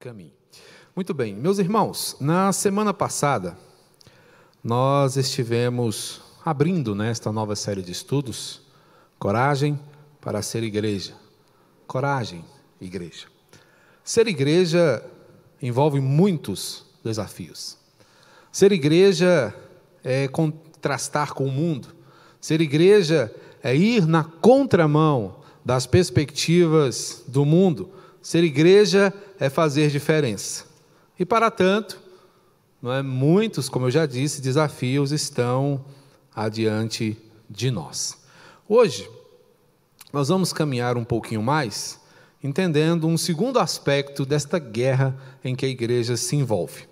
caminho. 0.00 0.30
Muito 0.94 1.12
bem, 1.12 1.34
meus 1.34 1.58
irmãos, 1.58 2.16
na 2.20 2.52
semana 2.52 2.94
passada 2.94 3.58
nós 4.62 5.16
estivemos 5.16 6.20
abrindo 6.44 6.94
nesta 6.94 7.32
nova 7.32 7.56
série 7.56 7.82
de 7.82 7.90
estudos 7.90 8.62
Coragem 9.18 9.76
para 10.20 10.40
ser 10.40 10.62
igreja. 10.62 11.14
Coragem, 11.84 12.44
igreja. 12.80 13.26
Ser 14.04 14.28
igreja 14.28 15.04
envolve 15.60 16.00
muitos 16.00 16.86
desafios. 17.02 17.76
Ser 18.52 18.70
igreja 18.70 19.52
é 20.04 20.28
contrastar 20.28 21.34
com 21.34 21.44
o 21.44 21.50
mundo. 21.50 21.88
Ser 22.40 22.60
igreja 22.60 23.34
é 23.60 23.74
ir 23.74 24.06
na 24.06 24.22
contramão 24.22 25.40
das 25.64 25.88
perspectivas 25.88 27.24
do 27.26 27.44
mundo. 27.44 27.97
Ser 28.28 28.44
igreja 28.44 29.10
é 29.40 29.48
fazer 29.48 29.88
diferença. 29.88 30.66
E 31.18 31.24
para 31.24 31.50
tanto, 31.50 31.98
não 32.82 32.92
é, 32.92 33.02
muitos, 33.02 33.70
como 33.70 33.86
eu 33.86 33.90
já 33.90 34.04
disse, 34.04 34.42
desafios 34.42 35.12
estão 35.12 35.82
adiante 36.36 37.16
de 37.48 37.70
nós. 37.70 38.18
Hoje, 38.68 39.08
nós 40.12 40.28
vamos 40.28 40.52
caminhar 40.52 40.98
um 40.98 41.04
pouquinho 41.04 41.42
mais, 41.42 41.98
entendendo 42.44 43.06
um 43.08 43.16
segundo 43.16 43.58
aspecto 43.58 44.26
desta 44.26 44.58
guerra 44.58 45.16
em 45.42 45.56
que 45.56 45.64
a 45.64 45.70
igreja 45.70 46.14
se 46.14 46.36
envolve. 46.36 46.86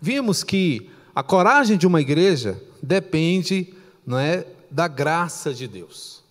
Vimos 0.00 0.42
que 0.42 0.90
a 1.14 1.22
coragem 1.22 1.78
de 1.78 1.86
uma 1.86 2.00
igreja 2.00 2.60
depende 2.82 3.72
não 4.04 4.18
é, 4.18 4.44
da 4.68 4.88
graça 4.88 5.54
de 5.54 5.68
Deus. 5.68 6.24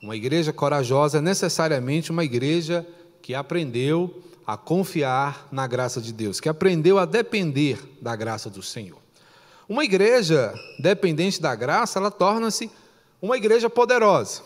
Uma 0.00 0.14
igreja 0.14 0.52
corajosa 0.52 1.18
é 1.18 1.20
necessariamente 1.20 2.12
uma 2.12 2.22
igreja 2.22 2.86
que 3.22 3.34
aprendeu 3.34 4.22
a 4.46 4.56
confiar 4.56 5.48
na 5.52 5.66
graça 5.66 6.00
de 6.00 6.12
Deus, 6.12 6.40
que 6.40 6.48
aprendeu 6.48 6.98
a 6.98 7.04
depender 7.04 7.78
da 8.00 8.16
graça 8.16 8.50
do 8.50 8.62
Senhor. 8.62 8.98
Uma 9.68 9.84
igreja 9.84 10.52
dependente 10.78 11.40
da 11.40 11.54
graça, 11.54 11.98
ela 11.98 12.10
torna-se 12.10 12.70
uma 13.22 13.36
igreja 13.36 13.70
poderosa, 13.70 14.42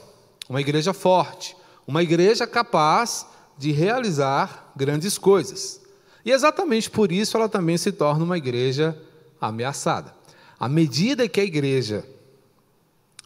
uma 0.48 0.60
igreja 0.60 0.92
forte, 0.92 1.56
uma 1.86 2.02
igreja 2.02 2.46
capaz 2.46 3.26
de 3.56 3.72
realizar 3.72 4.72
grandes 4.76 5.16
coisas. 5.16 5.80
E 6.24 6.30
exatamente 6.30 6.90
por 6.90 7.12
isso 7.12 7.36
ela 7.36 7.48
também 7.48 7.78
se 7.78 7.92
torna 7.92 8.24
uma 8.24 8.36
igreja 8.36 8.98
ameaçada. 9.40 10.14
À 10.58 10.68
medida 10.68 11.28
que 11.28 11.40
a 11.40 11.44
igreja 11.44 12.04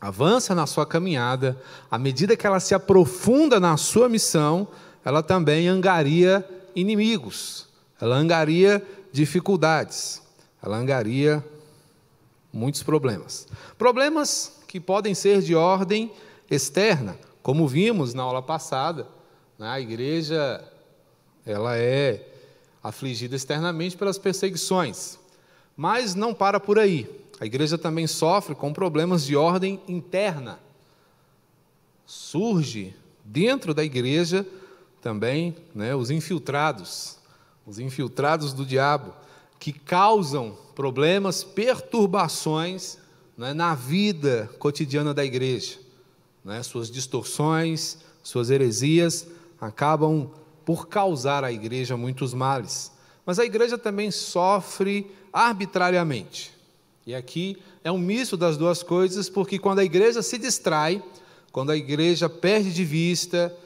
avança 0.01 0.55
na 0.55 0.67
sua 0.67 0.87
caminhada, 0.87 1.61
à 1.91 1.99
medida 1.99 2.37
que 2.37 2.47
ela 2.47 2.61
se 2.61 2.75
aprofunda 2.75 3.59
na 3.59 3.77
sua 3.77 4.09
missão, 4.09 4.69
ela 5.09 5.23
também 5.23 5.67
angaria 5.69 6.47
inimigos, 6.77 7.67
ela 7.99 8.15
angaria 8.15 8.87
dificuldades, 9.11 10.21
ela 10.63 10.77
angaria 10.77 11.43
muitos 12.53 12.83
problemas. 12.83 13.49
Problemas 13.79 14.61
que 14.69 14.79
podem 14.79 15.15
ser 15.15 15.41
de 15.41 15.55
ordem 15.55 16.13
externa, 16.51 17.19
como 17.43 17.67
vimos 17.67 18.13
na 18.13 18.23
aula 18.23 18.43
passada, 18.43 19.07
né? 19.59 19.67
a 19.67 19.81
igreja 19.81 20.63
ela 21.47 21.75
é 21.79 22.29
afligida 22.83 23.35
externamente 23.35 23.97
pelas 23.97 24.19
perseguições, 24.19 25.19
mas 25.75 26.15
não 26.15 26.35
para 26.35 26.61
por 26.61 26.79
aí. 26.79 27.09
A 27.41 27.47
igreja 27.47 27.79
também 27.79 28.07
sofre 28.07 28.55
com 28.55 28.75
problemas 28.75 29.25
de 29.25 29.35
ordem 29.35 29.81
interna. 29.89 30.61
Surge 32.05 32.95
dentro 33.25 33.73
da 33.73 33.83
igreja 33.83 34.47
também 35.09 35.57
né, 35.75 35.95
os 35.95 36.11
infiltrados, 36.11 37.17
os 37.67 37.79
infiltrados 37.79 38.53
do 38.53 38.63
diabo, 38.63 39.15
que 39.59 39.73
causam 39.73 40.55
problemas, 40.75 41.43
perturbações 41.43 42.99
né, 43.35 43.55
na 43.55 43.75
vida 43.75 44.51
cotidiana 44.59 45.15
da 45.15 45.25
igreja. 45.25 45.79
Né, 46.45 46.63
suas 46.63 46.91
distorções, 46.91 47.97
suas 48.23 48.51
heresias 48.51 49.27
acabam 49.59 50.31
por 50.63 50.89
causar 50.89 51.43
à 51.43 51.51
igreja 51.51 51.97
muitos 51.97 52.35
males. 52.35 52.93
Mas 53.25 53.39
a 53.39 53.47
igreja 53.47 53.79
também 53.79 54.11
sofre 54.11 55.11
arbitrariamente. 55.33 56.53
E 57.07 57.15
aqui 57.15 57.57
é 57.83 57.91
um 57.91 57.97
misto 57.97 58.37
das 58.37 58.59
duas 58.59 58.83
coisas, 58.83 59.31
porque 59.31 59.59
quando 59.59 59.79
a 59.79 59.85
igreja 59.85 60.21
se 60.21 60.37
distrai, 60.37 61.03
quando 61.51 61.71
a 61.71 61.77
igreja 61.79 62.29
perde 62.29 62.75
de 62.75 62.85
vista, 62.85 63.57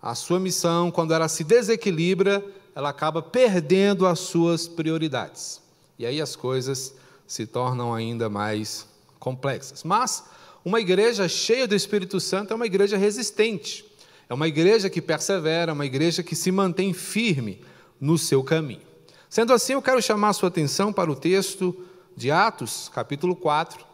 a 0.00 0.14
sua 0.14 0.38
missão, 0.38 0.90
quando 0.90 1.12
ela 1.12 1.28
se 1.28 1.42
desequilibra, 1.42 2.44
ela 2.74 2.90
acaba 2.90 3.20
perdendo 3.20 4.06
as 4.06 4.20
suas 4.20 4.68
prioridades. 4.68 5.60
E 5.98 6.06
aí 6.06 6.20
as 6.20 6.36
coisas 6.36 6.94
se 7.26 7.46
tornam 7.46 7.92
ainda 7.92 8.28
mais 8.28 8.86
complexas. 9.18 9.82
Mas 9.82 10.24
uma 10.64 10.80
igreja 10.80 11.28
cheia 11.28 11.66
do 11.66 11.74
Espírito 11.74 12.20
Santo 12.20 12.52
é 12.52 12.56
uma 12.56 12.66
igreja 12.66 12.96
resistente. 12.96 13.84
É 14.28 14.34
uma 14.34 14.46
igreja 14.46 14.88
que 14.88 15.00
persevera, 15.00 15.72
uma 15.72 15.86
igreja 15.86 16.22
que 16.22 16.36
se 16.36 16.52
mantém 16.52 16.92
firme 16.92 17.60
no 18.00 18.16
seu 18.16 18.44
caminho. 18.44 18.86
Sendo 19.28 19.52
assim, 19.52 19.72
eu 19.72 19.82
quero 19.82 20.00
chamar 20.00 20.28
a 20.28 20.32
sua 20.32 20.48
atenção 20.48 20.92
para 20.92 21.10
o 21.10 21.16
texto 21.16 21.76
de 22.16 22.30
Atos, 22.30 22.90
capítulo 22.94 23.34
4. 23.34 23.84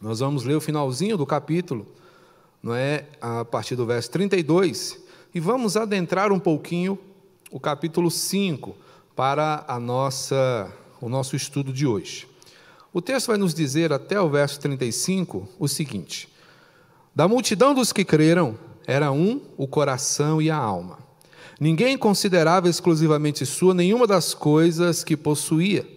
Nós 0.00 0.20
vamos 0.20 0.44
ler 0.44 0.54
o 0.54 0.60
finalzinho 0.60 1.16
do 1.16 1.26
capítulo, 1.26 1.86
não 2.62 2.74
é? 2.74 3.06
A 3.20 3.44
partir 3.44 3.76
do 3.76 3.84
verso 3.84 4.10
32. 4.10 5.01
E 5.34 5.40
vamos 5.40 5.78
adentrar 5.78 6.30
um 6.30 6.38
pouquinho 6.38 6.98
o 7.50 7.58
capítulo 7.58 8.10
5 8.10 8.76
para 9.16 9.64
a 9.66 9.80
nossa, 9.80 10.70
o 11.00 11.08
nosso 11.08 11.34
estudo 11.34 11.72
de 11.72 11.86
hoje. 11.86 12.28
O 12.92 13.00
texto 13.00 13.28
vai 13.28 13.38
nos 13.38 13.54
dizer 13.54 13.94
até 13.94 14.20
o 14.20 14.28
verso 14.28 14.60
35 14.60 15.48
o 15.58 15.66
seguinte: 15.66 16.28
Da 17.14 17.26
multidão 17.26 17.72
dos 17.72 17.94
que 17.94 18.04
creram, 18.04 18.58
era 18.86 19.10
um 19.10 19.40
o 19.56 19.66
coração 19.66 20.42
e 20.42 20.50
a 20.50 20.56
alma. 20.56 20.98
Ninguém 21.58 21.96
considerava 21.96 22.68
exclusivamente 22.68 23.46
sua 23.46 23.72
nenhuma 23.72 24.06
das 24.06 24.34
coisas 24.34 25.02
que 25.02 25.16
possuía. 25.16 25.88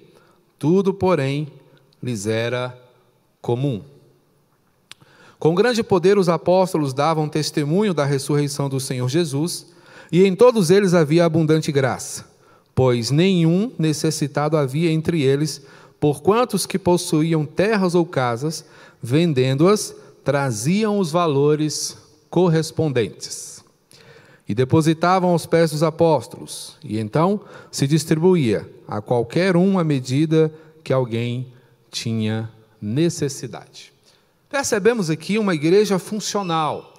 Tudo, 0.57 0.93
porém, 0.93 1.51
lhes 2.01 2.25
era 2.25 2.77
comum. 3.41 3.83
Com 5.45 5.53
grande 5.53 5.83
poder, 5.83 6.17
os 6.17 6.27
apóstolos 6.27 6.91
davam 6.91 7.29
testemunho 7.29 7.93
da 7.93 8.03
ressurreição 8.03 8.67
do 8.67 8.79
Senhor 8.79 9.07
Jesus, 9.07 9.67
e 10.11 10.25
em 10.25 10.35
todos 10.35 10.71
eles 10.71 10.95
havia 10.95 11.23
abundante 11.23 11.71
graça, 11.71 12.25
pois 12.73 13.11
nenhum 13.11 13.71
necessitado 13.77 14.57
havia 14.57 14.89
entre 14.89 15.21
eles, 15.21 15.61
porquanto 15.99 16.55
os 16.55 16.65
que 16.65 16.79
possuíam 16.79 17.45
terras 17.45 17.93
ou 17.93 18.07
casas, 18.07 18.65
vendendo-as, 18.99 19.95
traziam 20.23 20.97
os 20.97 21.11
valores 21.11 21.95
correspondentes. 22.27 23.63
E 24.49 24.55
depositavam 24.55 25.29
aos 25.29 25.45
pés 25.45 25.69
dos 25.69 25.83
apóstolos, 25.83 26.75
e 26.83 26.97
então 26.97 27.39
se 27.69 27.85
distribuía 27.85 28.67
a 28.87 28.99
qualquer 28.99 29.55
um 29.55 29.77
a 29.77 29.83
medida 29.83 30.51
que 30.83 30.91
alguém 30.91 31.53
tinha 31.91 32.49
necessidade. 32.81 33.93
Percebemos 34.55 35.09
aqui 35.09 35.37
uma 35.37 35.53
igreja 35.53 35.99
funcional, 35.99 36.93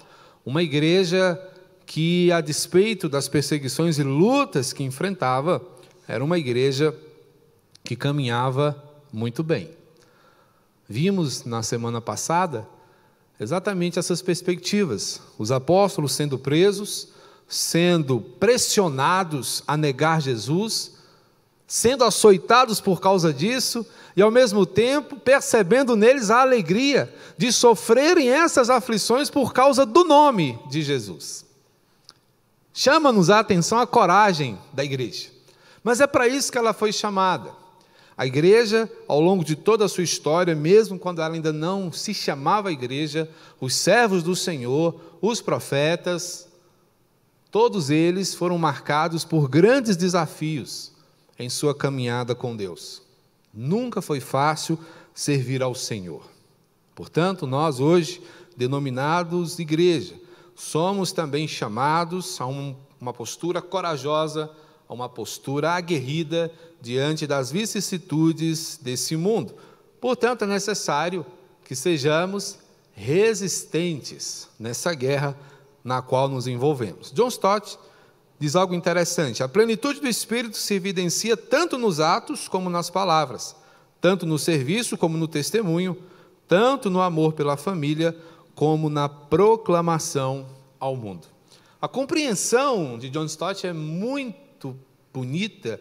uma 0.45 0.61
igreja 0.61 1.41
que, 1.87 2.31
a 2.31 2.39
despeito 2.39 3.09
das 3.09 3.27
perseguições 3.27 3.97
e 3.97 4.03
lutas 4.03 4.71
que 4.71 4.83
enfrentava, 4.83 5.59
era 6.07 6.23
uma 6.23 6.37
igreja 6.37 6.93
que 7.83 7.95
caminhava 7.95 8.79
muito 9.11 9.41
bem. 9.41 9.71
Vimos 10.87 11.45
na 11.45 11.63
semana 11.63 11.99
passada 11.99 12.67
exatamente 13.39 13.97
essas 13.97 14.21
perspectivas: 14.21 15.19
os 15.35 15.51
apóstolos 15.51 16.11
sendo 16.11 16.37
presos, 16.37 17.07
sendo 17.47 18.21
pressionados 18.21 19.63
a 19.65 19.75
negar 19.75 20.21
Jesus, 20.21 20.91
sendo 21.65 22.03
açoitados 22.03 22.79
por 22.79 23.01
causa 23.01 23.33
disso, 23.33 23.83
e 24.17 24.21
ao 24.23 24.31
mesmo 24.31 24.65
tempo 24.65 25.15
percebendo 25.15 25.95
neles 25.95 26.31
a 26.31 26.41
alegria 26.41 27.13
de 27.37 27.51
sofrerem 27.51 28.27
essas 28.27 28.67
aflições 28.67 29.29
por 29.29 29.53
causa 29.53 29.85
do 29.85 30.03
nome 30.03 30.59
de 30.71 30.81
Jesus. 30.81 31.45
Chama-nos 32.73 33.29
a 33.29 33.39
atenção 33.39 33.79
a 33.79 33.85
coragem 33.85 34.57
da 34.73 34.83
igreja, 34.83 35.29
mas 35.83 36.01
é 36.01 36.07
para 36.07 36.27
isso 36.27 36.51
que 36.51 36.57
ela 36.57 36.73
foi 36.73 36.91
chamada. 36.91 37.51
A 38.17 38.25
igreja, 38.25 38.91
ao 39.07 39.21
longo 39.21 39.45
de 39.45 39.55
toda 39.55 39.85
a 39.85 39.87
sua 39.87 40.03
história, 40.03 40.55
mesmo 40.55 40.97
quando 40.97 41.21
ela 41.21 41.35
ainda 41.35 41.53
não 41.53 41.91
se 41.91 42.11
chamava 42.11 42.71
igreja, 42.71 43.29
os 43.61 43.75
servos 43.75 44.23
do 44.23 44.35
Senhor, 44.35 44.99
os 45.21 45.41
profetas, 45.41 46.47
todos 47.51 47.91
eles 47.91 48.33
foram 48.33 48.57
marcados 48.57 49.23
por 49.23 49.47
grandes 49.47 49.95
desafios 49.95 50.91
em 51.37 51.51
sua 51.51 51.75
caminhada 51.75 52.33
com 52.33 52.55
Deus. 52.55 53.05
Nunca 53.59 54.03
foi 54.03 54.19
fácil 54.19 54.77
servir 55.15 55.63
ao 55.63 55.73
Senhor. 55.73 56.21
Portanto, 56.93 57.47
nós 57.47 57.79
hoje, 57.79 58.21
denominados 58.55 59.57
igreja, 59.57 60.13
somos 60.55 61.11
também 61.11 61.47
chamados 61.47 62.39
a 62.39 62.45
um, 62.45 62.75
uma 63.01 63.11
postura 63.11 63.59
corajosa, 63.59 64.51
a 64.87 64.93
uma 64.93 65.09
postura 65.09 65.71
aguerrida 65.71 66.51
diante 66.79 67.25
das 67.25 67.51
vicissitudes 67.51 68.77
desse 68.79 69.17
mundo. 69.17 69.55
Portanto, 69.99 70.43
é 70.43 70.47
necessário 70.47 71.25
que 71.65 71.75
sejamos 71.75 72.59
resistentes 72.93 74.47
nessa 74.59 74.93
guerra 74.93 75.35
na 75.83 75.99
qual 76.03 76.29
nos 76.29 76.45
envolvemos. 76.45 77.11
John 77.11 77.29
Stott 77.29 77.79
diz 78.39 78.55
algo 78.55 78.73
interessante: 78.73 79.43
a 79.43 79.47
plenitude 79.47 79.99
do 79.99 80.07
Espírito 80.07 80.57
se 80.57 80.73
evidencia 80.73 81.35
tanto 81.35 81.77
nos 81.77 81.99
atos 81.99 82.47
como 82.47 82.69
nas 82.69 82.89
palavras, 82.89 83.55
tanto 83.99 84.25
no 84.25 84.37
serviço 84.37 84.97
como 84.97 85.17
no 85.17 85.27
testemunho, 85.27 85.97
tanto 86.47 86.89
no 86.89 87.01
amor 87.01 87.33
pela 87.33 87.57
família 87.57 88.15
como 88.55 88.89
na 88.89 89.07
proclamação 89.07 90.47
ao 90.79 90.95
mundo. 90.95 91.27
A 91.79 91.87
compreensão 91.87 92.97
de 92.97 93.09
John 93.09 93.25
Stott 93.25 93.67
é 93.67 93.73
muito 93.73 94.75
bonita 95.13 95.79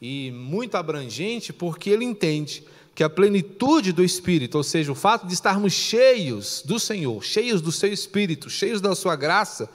e 0.00 0.30
muito 0.30 0.76
abrangente, 0.76 1.52
porque 1.52 1.90
ele 1.90 2.04
entende 2.04 2.64
que 2.94 3.04
a 3.04 3.08
plenitude 3.08 3.92
do 3.92 4.04
Espírito, 4.04 4.58
ou 4.58 4.64
seja, 4.64 4.92
o 4.92 4.94
fato 4.94 5.26
de 5.26 5.32
estarmos 5.32 5.72
cheios 5.72 6.62
do 6.64 6.78
Senhor, 6.78 7.24
cheios 7.24 7.62
do 7.62 7.72
seu 7.72 7.90
Espírito, 7.90 8.50
cheios 8.50 8.80
da 8.80 8.94
sua 8.94 9.16
graça, 9.16 9.70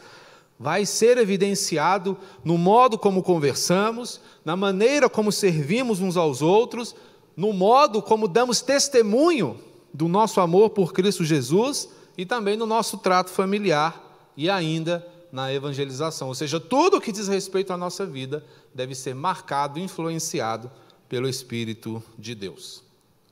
vai 0.60 0.86
ser 0.86 1.18
evidenciado 1.18 2.18
no 2.44 2.58
modo 2.58 2.98
como 2.98 3.22
conversamos, 3.22 4.22
na 4.44 4.56
maneira 4.56 5.10
como 5.10 5.32
servimos 5.32 6.00
uns 6.00 6.16
aos 6.16 6.42
outros, 6.42 6.96
no 7.36 7.52
modo 7.52 8.02
como 8.02 8.28
damos 8.28 8.62
testemunho 8.62 9.60
do 9.94 10.08
nosso 10.08 10.40
amor 10.40 10.70
por 10.70 10.94
Cristo 10.94 11.24
Jesus 11.24 11.90
e 12.18 12.26
também 12.26 12.56
no 12.56 12.66
nosso 12.66 12.98
trato 12.98 13.30
familiar 13.30 14.32
e 14.38 14.50
ainda 14.50 15.06
na 15.32 15.54
evangelização. 15.54 16.30
Ou 16.30 16.36
seja, 16.36 16.60
tudo 16.60 16.98
o 16.98 17.02
que 17.02 17.12
diz 17.12 17.28
respeito 17.28 17.74
à 17.74 17.78
nossa 17.78 18.06
vida 18.06 18.44
deve 18.74 18.96
ser 18.96 19.14
marcado, 19.14 19.80
influenciado 19.80 20.72
pelo 21.10 21.28
Espírito 21.28 22.02
de 22.18 22.34
Deus. 22.34 22.84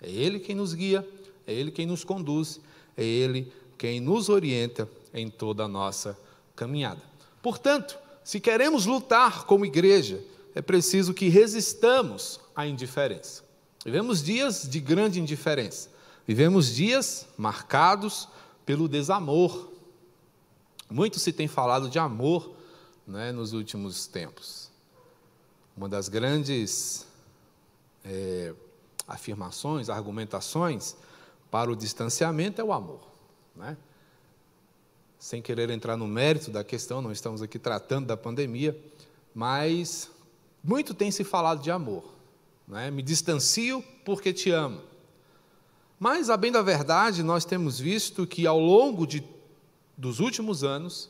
É 0.01 0.09
Ele 0.09 0.39
quem 0.39 0.55
nos 0.55 0.73
guia, 0.73 1.07
é 1.47 1.53
Ele 1.53 1.71
quem 1.71 1.85
nos 1.85 2.03
conduz, 2.03 2.59
é 2.97 3.03
Ele 3.03 3.51
quem 3.77 4.01
nos 4.01 4.27
orienta 4.27 4.87
em 5.13 5.29
toda 5.29 5.63
a 5.63 5.67
nossa 5.67 6.17
caminhada. 6.55 7.12
Portanto, 7.43 7.99
se 8.23 8.39
queremos 8.39 8.85
lutar 8.85 9.43
como 9.43 9.65
igreja, 9.65 10.23
é 10.55 10.61
preciso 10.61 11.13
que 11.13 11.27
resistamos 11.27 12.39
à 12.55 12.65
indiferença. 12.65 13.43
Vivemos 13.83 14.23
dias 14.23 14.67
de 14.67 14.79
grande 14.79 15.19
indiferença. 15.19 15.89
Vivemos 16.25 16.73
dias 16.73 17.27
marcados 17.37 18.29
pelo 18.65 18.87
desamor. 18.87 19.73
Muito 20.89 21.19
se 21.19 21.33
tem 21.33 21.49
falado 21.49 21.89
de 21.89 21.99
amor 21.99 22.55
né, 23.05 23.33
nos 23.33 23.51
últimos 23.51 24.07
tempos. 24.07 24.71
Uma 25.75 25.89
das 25.89 26.07
grandes 26.07 27.05
é, 28.05 28.53
afirmações, 29.05 29.89
argumentações 29.89 30.95
para 31.51 31.69
o 31.69 31.75
distanciamento 31.75 32.61
é 32.61 32.63
o 32.63 32.71
amor. 32.71 33.01
Né? 33.53 33.75
Sem 35.23 35.41
querer 35.41 35.69
entrar 35.69 35.95
no 35.95 36.05
mérito 36.05 36.51
da 36.51 36.65
questão, 36.65 37.01
não 37.01 37.09
estamos 37.09 37.41
aqui 37.41 37.57
tratando 37.57 38.07
da 38.07 38.17
pandemia, 38.17 38.77
mas 39.33 40.11
muito 40.61 40.93
tem 40.93 41.11
se 41.11 41.23
falado 41.23 41.63
de 41.63 41.71
amor. 41.71 42.03
Né? 42.67 42.91
Me 42.91 43.01
distancio 43.01 43.81
porque 44.03 44.33
te 44.33 44.51
amo. 44.51 44.81
Mas, 45.97 46.29
a 46.29 46.35
bem 46.35 46.51
da 46.51 46.61
verdade, 46.61 47.23
nós 47.23 47.45
temos 47.45 47.79
visto 47.79 48.27
que 48.27 48.45
ao 48.45 48.59
longo 48.59 49.07
de, 49.07 49.23
dos 49.97 50.19
últimos 50.19 50.61
anos, 50.61 51.09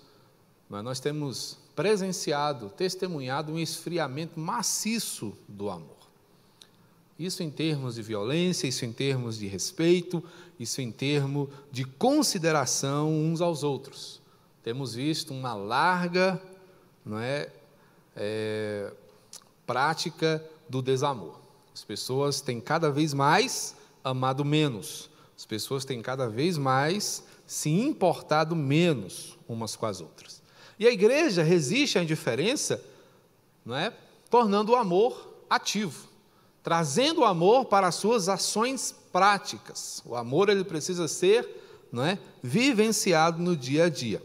né, 0.69 0.80
nós 0.83 1.00
temos 1.00 1.57
presenciado, 1.75 2.69
testemunhado 2.69 3.51
um 3.51 3.57
esfriamento 3.57 4.39
maciço 4.39 5.36
do 5.48 5.71
amor. 5.71 6.04
Isso 7.18 7.42
em 7.42 7.50
termos 7.50 7.95
de 7.95 8.04
violência, 8.04 8.68
isso 8.68 8.86
em 8.86 8.94
termos 8.94 9.39
de 9.39 9.48
respeito, 9.48 10.24
isso 10.63 10.81
em 10.81 10.92
termos 10.92 11.50
de 11.71 11.86
consideração 11.86 13.12
uns 13.12 13.39
aos 13.39 13.63
outros. 13.63 14.21
Temos 14.63 14.95
visto 14.95 15.33
uma 15.33 15.54
larga 15.54 16.42
não 17.06 17.19
é, 17.19 17.50
é 18.15 18.92
prática 19.65 20.44
do 20.68 20.81
desamor. 20.81 21.39
As 21.74 21.83
pessoas 21.83 22.42
têm 22.42 22.60
cada 22.60 22.89
vez 22.89 23.13
mais 23.13 23.75
amado 24.04 24.44
menos. 24.44 25.10
As 25.38 25.45
pessoas 25.45 25.86
têm 25.86 26.01
cada 26.01 26.27
vez 26.27 26.57
mais 26.57 27.24
se 27.45 27.69
importado 27.69 28.56
menos 28.56 29.38
umas 29.48 29.75
com 29.75 29.86
as 29.86 30.01
outras. 30.01 30.42
E 30.80 30.88
a 30.88 30.92
igreja 30.92 31.44
resiste 31.44 31.98
à 31.98 32.04
indiferença, 32.04 32.83
não 33.66 33.75
é? 33.75 33.94
tornando 34.30 34.71
o 34.71 34.75
amor 34.75 35.31
ativo, 35.50 36.07
trazendo 36.63 37.21
o 37.21 37.25
amor 37.25 37.66
para 37.66 37.88
as 37.88 37.95
suas 37.95 38.27
ações 38.27 38.95
práticas. 39.13 40.01
O 40.06 40.15
amor 40.15 40.50
ele 40.50 40.65
precisa 40.65 41.07
ser 41.07 41.48
não 41.94 42.04
é? 42.04 42.18
vivenciado 42.42 43.39
no 43.39 43.56
dia 43.56 43.86
a 43.86 43.89
dia. 43.89 44.19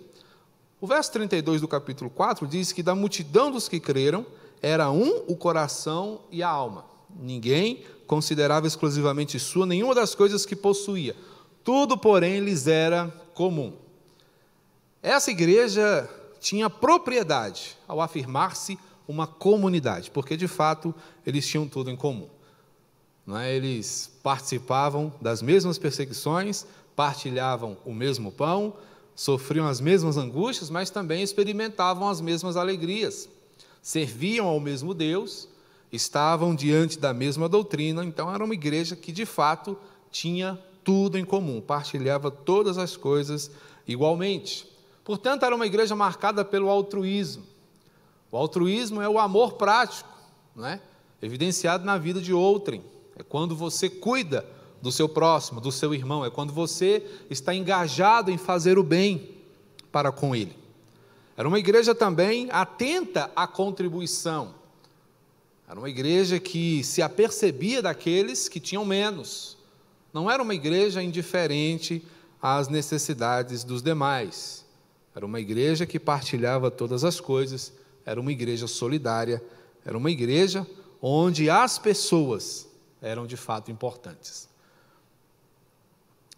O 0.81 0.87
verso 0.87 1.13
32 1.13 1.61
do 1.61 1.69
capítulo 1.69 2.09
4 2.09 2.47
diz 2.47 2.73
que 2.73 2.83
da 2.83 2.95
multidão 2.95 3.51
dos 3.51 3.69
que 3.69 3.79
creram, 3.79 4.25
era 4.63 4.91
um 4.91 5.25
o 5.29 5.37
coração 5.37 6.23
e 6.31 6.43
a 6.43 6.49
alma. 6.49 6.85
Ninguém 7.21 7.85
considerava 8.07 8.67
exclusivamente 8.67 9.39
sua 9.39 9.67
nenhuma 9.67 9.95
das 9.95 10.15
coisas 10.15 10.47
que 10.47 10.57
possuía. 10.57 11.15
Tudo, 11.63 11.99
porém, 11.99 12.41
lhes 12.41 12.67
era 12.67 13.09
comum. 13.35 13.75
Essa 15.03 15.31
igreja 15.31 16.09
tinha 16.41 16.71
propriedade 16.71 17.77
ao 17.87 18.01
afirmar-se 18.01 18.79
uma 19.07 19.27
comunidade, 19.27 20.11
porque 20.11 20.37
de 20.37 20.49
fato 20.49 20.95
eles 21.27 21.47
tinham 21.47 21.69
tudo 21.69 21.91
em 21.91 21.97
comum. 21.97 22.29
É? 23.37 23.55
Eles 23.55 24.11
participavam 24.23 25.13
das 25.21 25.43
mesmas 25.43 25.79
perseguições, 25.79 26.67
partilhavam 26.97 27.77
o 27.85 27.93
mesmo 27.93 28.33
pão, 28.33 28.75
sofriam 29.15 29.67
as 29.67 29.81
mesmas 29.81 30.17
angústias, 30.17 30.71
mas 30.71 30.91
também 30.91 31.23
experimentavam 31.23 32.09
as 32.09 32.21
mesmas 32.21 32.57
alegrias, 32.57 33.29
serviam 33.83 34.47
ao 34.47 34.61
mesmo 34.61 34.95
Deus 34.95 35.49
estavam 35.93 36.55
diante 36.55 36.99
da 36.99 37.13
mesma 37.13 37.49
doutrina, 37.49 38.05
então 38.05 38.33
era 38.33 38.45
uma 38.45 38.55
igreja 38.55 38.95
que 38.95 39.11
de 39.11 39.25
fato 39.25 39.77
tinha 40.11 40.59
tudo 40.85 41.19
em 41.19 41.25
comum, 41.25 41.61
partilhava 41.61 42.31
todas 42.31 42.79
as 42.79 42.97
coisas 42.97 43.51
igualmente. 43.87 44.67
Portanto, 45.05 45.45
era 45.45 45.55
uma 45.55 45.67
igreja 45.67 45.97
marcada 45.97 46.45
pelo 46.45 46.69
altruísmo. 46.69 47.45
O 48.31 48.37
altruísmo 48.37 49.01
é 49.01 49.09
o 49.09 49.19
amor 49.19 49.55
prático, 49.55 50.09
é? 50.63 50.81
evidenciado 51.23 51.85
na 51.85 51.97
vida 51.97 52.21
de 52.21 52.33
outrem. 52.33 52.83
É 53.19 53.23
quando 53.25 53.57
você 53.57 53.91
cuida 53.91 54.47
do 54.81 54.93
seu 54.93 55.09
próximo, 55.09 55.61
do 55.61 55.73
seu 55.73 55.93
irmão, 55.93 56.25
é 56.25 56.31
quando 56.31 56.53
você 56.53 57.05
está 57.29 57.53
engajado 57.53 58.31
em 58.31 58.39
fazer 58.39 58.79
o 58.79 58.83
bem 58.83 59.31
para 59.91 60.13
com 60.13 60.37
ele. 60.37 60.57
Era 61.37 61.49
uma 61.49 61.59
igreja 61.59 61.95
também 61.95 62.49
atenta 62.51 63.31
à 63.35 63.47
contribuição. 63.47 64.55
Era 65.69 65.79
uma 65.79 65.91
igreja 65.91 66.39
que 66.39 66.83
se 66.85 67.03
apercebia 67.03 67.83
daqueles 67.83 68.49
que 68.49 68.61
tinham 68.61 68.85
menos. 68.85 69.59
Não 70.13 70.31
era 70.31 70.43
uma 70.43 70.55
igreja 70.55 71.03
indiferente 71.03 72.05
às 72.41 72.69
necessidades 72.69 73.65
dos 73.65 73.83
demais. 73.83 74.65
Era 75.15 75.27
uma 75.27 75.41
igreja 75.41 75.85
que 75.85 75.99
partilhava 75.99 76.71
todas 76.71 77.03
as 77.03 77.21
coisas, 77.21 77.73
era 78.07 78.21
uma 78.21 78.31
igreja 78.31 78.69
solidária, 78.69 79.43
era 79.85 79.99
uma 79.99 80.11
igreja 80.11 80.65
onde 81.03 81.51
as 81.51 81.79
pessoas 81.79 82.68
eram 83.01 83.27
de 83.27 83.37
fato 83.37 83.71
importantes. 83.71 84.49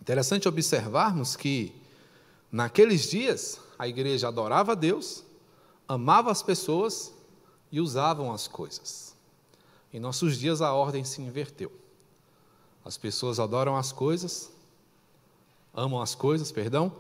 Interessante 0.01 0.49
observarmos 0.49 1.37
que 1.37 1.75
naqueles 2.51 3.09
dias 3.11 3.61
a 3.79 3.87
igreja 3.87 4.29
adorava 4.29 4.73
a 4.73 4.75
Deus, 4.75 5.25
amava 5.87 6.31
as 6.31 6.43
pessoas 6.43 7.13
e 7.71 7.81
usavam 7.81 8.33
as 8.33 8.49
coisas. 8.49 9.15
Em 9.93 10.01
nossos 10.01 10.39
dias 10.39 10.63
a 10.63 10.73
ordem 10.73 11.05
se 11.05 11.21
inverteu. 11.21 11.71
As 12.85 12.97
pessoas 12.97 13.39
adoram 13.39 13.77
as 13.77 13.93
coisas, 13.93 14.51
amam 15.75 16.01
as 16.01 16.15
coisas, 16.15 16.51
perdão, 16.51 16.93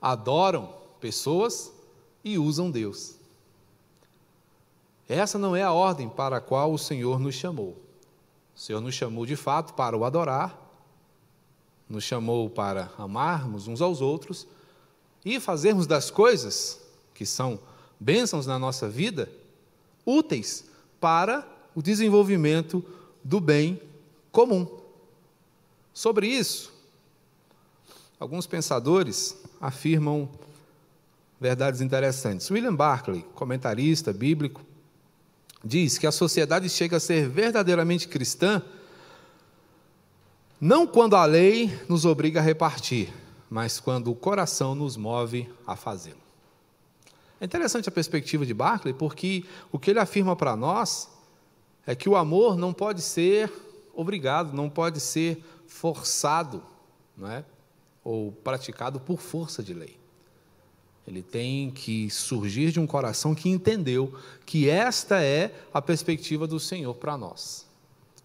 adoram 0.00 0.74
pessoas 1.00 1.72
e 2.24 2.38
usam 2.38 2.70
Deus. 2.70 3.16
Essa 5.08 5.38
não 5.38 5.54
é 5.54 5.62
a 5.62 5.72
ordem 5.72 6.08
para 6.08 6.38
a 6.38 6.40
qual 6.40 6.72
o 6.72 6.78
Senhor 6.78 7.18
nos 7.18 7.34
chamou. 7.34 7.85
O 8.56 8.58
Senhor 8.58 8.80
nos 8.80 8.94
chamou 8.94 9.26
de 9.26 9.36
fato 9.36 9.74
para 9.74 9.94
o 9.94 10.04
adorar, 10.04 10.58
nos 11.86 12.02
chamou 12.02 12.48
para 12.48 12.90
amarmos 12.96 13.68
uns 13.68 13.82
aos 13.82 14.00
outros 14.00 14.46
e 15.22 15.38
fazermos 15.38 15.86
das 15.86 16.10
coisas 16.10 16.80
que 17.12 17.26
são 17.26 17.60
bênçãos 18.00 18.46
na 18.46 18.58
nossa 18.58 18.88
vida 18.88 19.30
úteis 20.06 20.64
para 20.98 21.46
o 21.74 21.82
desenvolvimento 21.82 22.82
do 23.22 23.40
bem 23.40 23.80
comum. 24.32 24.66
Sobre 25.92 26.26
isso, 26.26 26.72
alguns 28.18 28.46
pensadores 28.46 29.36
afirmam 29.60 30.28
verdades 31.38 31.82
interessantes. 31.82 32.50
William 32.50 32.74
Barclay, 32.74 33.22
comentarista 33.34 34.12
bíblico, 34.12 34.65
diz 35.66 35.98
que 35.98 36.06
a 36.06 36.12
sociedade 36.12 36.68
chega 36.68 36.96
a 36.96 37.00
ser 37.00 37.28
verdadeiramente 37.28 38.08
cristã 38.08 38.62
não 40.60 40.86
quando 40.86 41.16
a 41.16 41.24
lei 41.24 41.78
nos 41.88 42.06
obriga 42.06 42.40
a 42.40 42.42
repartir, 42.42 43.12
mas 43.50 43.78
quando 43.78 44.10
o 44.10 44.14
coração 44.14 44.74
nos 44.74 44.96
move 44.96 45.48
a 45.66 45.76
fazê-lo. 45.76 46.20
É 47.38 47.44
interessante 47.44 47.88
a 47.88 47.92
perspectiva 47.92 48.46
de 48.46 48.54
Barclay, 48.54 48.94
porque 48.94 49.44
o 49.70 49.78
que 49.78 49.90
ele 49.90 49.98
afirma 49.98 50.34
para 50.34 50.56
nós 50.56 51.10
é 51.86 51.94
que 51.94 52.08
o 52.08 52.16
amor 52.16 52.56
não 52.56 52.72
pode 52.72 53.02
ser 53.02 53.52
obrigado, 53.94 54.54
não 54.54 54.70
pode 54.70 54.98
ser 54.98 55.44
forçado, 55.66 56.62
não 57.16 57.30
é? 57.30 57.44
ou 58.02 58.32
praticado 58.32 58.98
por 58.98 59.20
força 59.20 59.62
de 59.62 59.74
lei. 59.74 59.98
Ele 61.06 61.22
tem 61.22 61.70
que 61.70 62.10
surgir 62.10 62.72
de 62.72 62.80
um 62.80 62.86
coração 62.86 63.34
que 63.34 63.48
entendeu 63.48 64.12
que 64.44 64.68
esta 64.68 65.22
é 65.22 65.54
a 65.72 65.80
perspectiva 65.80 66.46
do 66.46 66.58
Senhor 66.58 66.94
para 66.94 67.16
nós. 67.16 67.64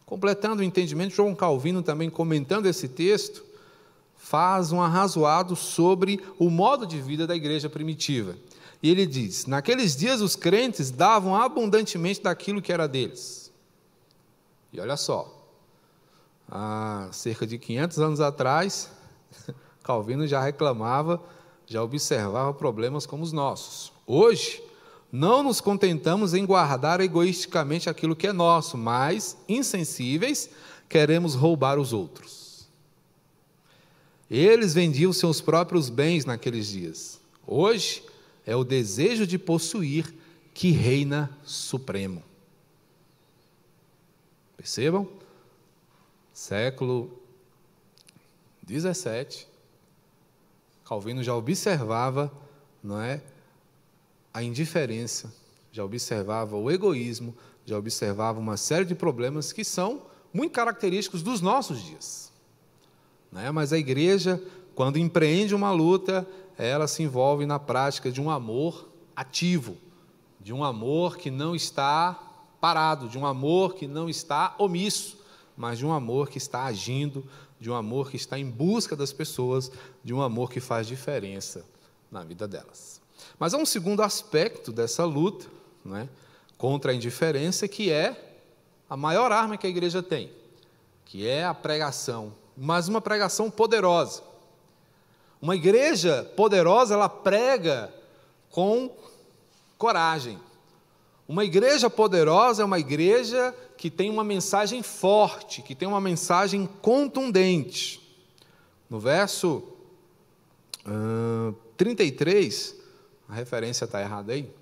Completando 0.05 0.61
o 0.61 0.65
entendimento, 0.65 1.15
João 1.15 1.35
Calvino 1.35 1.83
também 1.83 2.09
comentando 2.09 2.65
esse 2.65 2.88
texto, 2.88 3.45
faz 4.17 4.71
um 4.71 4.81
arrazoado 4.81 5.55
sobre 5.55 6.19
o 6.39 6.50
modo 6.50 6.85
de 6.85 7.00
vida 7.00 7.27
da 7.27 7.35
igreja 7.35 7.69
primitiva. 7.69 8.35
E 8.81 8.89
ele 8.89 9.05
diz: 9.05 9.45
Naqueles 9.45 9.95
dias 9.95 10.21
os 10.21 10.35
crentes 10.35 10.89
davam 10.89 11.35
abundantemente 11.35 12.21
daquilo 12.21 12.61
que 12.61 12.73
era 12.73 12.88
deles. 12.88 13.51
E 14.73 14.79
olha 14.79 14.97
só, 14.97 15.45
há 16.50 17.09
cerca 17.11 17.45
de 17.45 17.57
500 17.57 18.00
anos 18.00 18.21
atrás, 18.21 18.89
Calvino 19.83 20.25
já 20.25 20.41
reclamava, 20.41 21.21
já 21.72 21.82
observava 21.82 22.54
problemas 22.54 23.06
como 23.06 23.24
os 23.24 23.32
nossos. 23.32 23.94
Hoje, 24.06 24.62
não 25.10 25.42
nos 25.42 25.62
contentamos 25.62 26.34
em 26.34 26.46
guardar 26.46 27.00
egoisticamente 27.00 27.90
aquilo 27.90 28.13
que 28.13 28.28
é 28.28 28.34
nosso, 28.34 28.78
mas, 28.78 29.38
insensíveis, 29.48 30.50
queremos 30.90 31.34
roubar 31.34 31.80
os 31.80 31.94
outros. 31.94 32.68
Eles 34.30 34.74
vendiam 34.74 35.13
seus 35.13 35.40
próprios 35.40 35.90
bens 35.90 36.25
naqueles 36.25 36.68
dias. 36.68 37.22
Hoje, 37.48 38.04
é 38.46 38.54
o 38.54 38.66
desejo 38.66 39.25
de 39.25 39.40
possuir 39.40 40.13
que 40.54 40.72
reina 40.72 41.32
supremo. 41.42 42.22
Percebam? 44.58 45.08
Século 46.34 47.10
17, 48.62 49.48
Calvino 50.91 51.24
já 51.24 51.33
observava, 51.33 52.29
não 52.83 53.00
é, 53.00 53.21
a 54.33 54.43
indiferença, 54.43 55.33
já 55.71 55.86
observava 55.86 56.57
o 56.57 56.69
egoísmo, 56.69 57.33
já 57.65 57.77
observava 57.77 58.41
uma 58.41 58.57
série 58.57 58.83
de 58.83 58.93
problemas 58.93 59.53
que 59.53 59.63
são 59.63 60.01
muito 60.33 60.51
característicos 60.51 61.24
dos 61.24 61.39
nossos 61.39 61.81
dias. 61.81 62.29
Não 63.31 63.39
é? 63.39 63.50
Mas 63.51 63.71
a 63.71 63.77
igreja, 63.77 64.43
quando 64.75 64.98
empreende 64.98 65.55
uma 65.55 65.71
luta, 65.71 66.27
ela 66.57 66.89
se 66.89 67.03
envolve 67.03 67.45
na 67.45 67.57
prática 67.57 68.12
de 68.12 68.19
um 68.19 68.29
amor 68.29 68.89
ativo, 69.15 69.77
de 70.41 70.51
um 70.51 70.62
amor 70.62 71.15
que 71.15 71.31
não 71.31 71.55
está 71.55 72.19
parado, 72.60 73.07
de 73.07 73.17
um 73.17 73.25
amor 73.25 73.75
que 73.75 73.88
não 73.88 74.10
está 74.10 74.55
omisso, 74.57 75.17
mas 75.55 75.77
de 75.77 75.86
um 75.86 75.93
amor 75.93 76.27
que 76.27 76.38
está 76.38 76.65
agindo, 76.65 77.24
de 77.62 77.70
um 77.70 77.75
amor 77.75 78.10
que 78.10 78.18
está 78.18 78.39
em 78.39 78.50
busca 78.50 78.96
das 78.96 79.13
pessoas, 79.13 79.72
de 80.03 80.12
um 80.15 80.22
amor 80.22 80.50
que 80.50 80.60
faz 80.60 80.88
diferença 80.88 81.63
na 82.12 82.24
vida 82.24 82.48
delas. 82.48 83.00
Mas 83.38 83.53
há 83.53 83.58
um 83.58 83.68
segundo 83.68 84.01
aspecto 84.01 84.72
dessa 84.72 85.06
luta 85.06 85.46
né, 85.86 86.10
contra 86.58 86.91
a 86.91 86.96
indiferença, 86.96 87.68
que 87.68 87.91
é 87.91 88.39
a 88.89 88.98
maior 88.98 89.32
arma 89.32 89.58
que 89.58 89.68
a 89.68 89.70
igreja 89.70 90.01
tem, 90.01 90.32
que 91.06 91.27
é 91.27 91.46
a 91.46 91.53
pregação, 91.53 92.34
mas 92.58 92.88
uma 92.88 93.00
pregação 93.00 93.51
poderosa. 93.51 94.24
Uma 95.39 95.56
igreja 95.56 96.24
poderosa, 96.36 96.96
ela 96.96 97.10
prega 97.10 97.94
com 98.50 98.89
coragem. 99.77 100.39
Uma 101.31 101.45
igreja 101.45 101.89
poderosa 101.89 102.61
é 102.61 102.65
uma 102.65 102.77
igreja 102.77 103.55
que 103.77 103.89
tem 103.89 104.09
uma 104.09 104.21
mensagem 104.21 104.83
forte, 104.83 105.61
que 105.61 105.73
tem 105.73 105.88
uma 105.88 106.01
mensagem 106.01 106.67
contundente. 106.81 108.01
No 108.89 109.00
verso 109.00 109.63
uh, 110.85 111.55
33, 111.77 112.75
a 113.29 113.33
referência 113.33 113.85
está 113.85 114.01
errada 114.01 114.33
aí, 114.33 114.53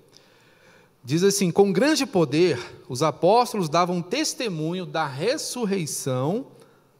diz 1.02 1.24
assim: 1.24 1.50
Com 1.50 1.72
grande 1.72 2.06
poder, 2.06 2.56
os 2.88 3.02
apóstolos 3.02 3.68
davam 3.68 4.00
testemunho 4.00 4.86
da 4.86 5.08
ressurreição 5.08 6.46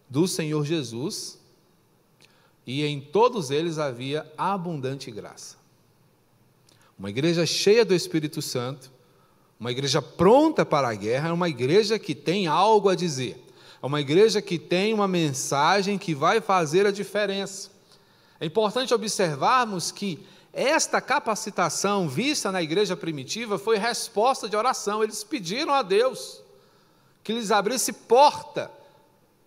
do 0.08 0.26
Senhor 0.26 0.66
Jesus 0.66 1.38
e 2.66 2.84
em 2.84 3.00
todos 3.00 3.52
eles 3.52 3.78
havia 3.78 4.28
abundante 4.36 5.12
graça. 5.12 5.56
Uma 6.98 7.08
igreja 7.08 7.46
cheia 7.46 7.84
do 7.84 7.94
Espírito 7.94 8.42
Santo, 8.42 8.98
uma 9.61 9.71
igreja 9.71 10.00
pronta 10.00 10.64
para 10.64 10.88
a 10.88 10.95
guerra, 10.95 11.29
é 11.29 11.33
uma 11.33 11.49
igreja 11.49 11.99
que 11.99 12.14
tem 12.14 12.47
algo 12.47 12.88
a 12.88 12.95
dizer, 12.95 13.38
é 13.83 13.87
uma 13.87 14.00
igreja 14.00 14.40
que 14.40 14.59
tem 14.59 14.95
uma 14.95 15.07
mensagem 15.07 15.99
que 15.99 16.14
vai 16.14 16.40
fazer 16.40 16.87
a 16.87 16.90
diferença. 16.90 17.71
É 18.40 18.47
importante 18.47 18.95
observarmos 18.95 19.93
que 19.93 20.26
esta 20.52 21.00
capacitação 21.00 22.09
vista 22.09 22.50
na 22.50 22.62
igreja 22.62 22.97
primitiva 22.97 23.59
foi 23.59 23.76
resposta 23.76 24.49
de 24.49 24.57
oração. 24.57 25.05
Eles 25.05 25.23
pediram 25.23 25.73
a 25.73 25.83
Deus 25.83 26.43
que 27.23 27.33
lhes 27.33 27.50
abrisse 27.50 27.93
porta 27.93 28.71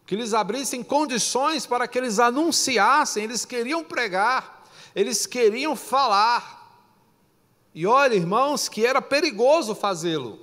que 0.05 0.15
lhes 0.15 0.34
abrissem 0.34 0.84
condições 0.84 1.65
para 1.65 1.88
que 1.88 1.98
eles 1.98 2.20
anunciassem, 2.20 3.24
eles 3.24 3.46
queriam 3.46 3.84
pregar, 3.84 4.63
eles 4.96 5.25
queriam 5.25 5.75
falar. 5.75 6.62
E 7.73 7.87
olha, 7.87 8.13
irmãos, 8.13 8.69
que 8.69 8.85
era 8.85 9.01
perigoso 9.01 9.73
fazê-lo. 9.73 10.39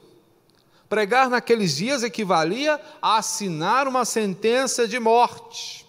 Pregar 0.88 1.30
naqueles 1.30 1.76
dias 1.76 2.02
equivalia 2.02 2.80
a 3.00 3.18
assinar 3.18 3.86
uma 3.86 4.04
sentença 4.04 4.88
de 4.88 4.98
morte. 4.98 5.86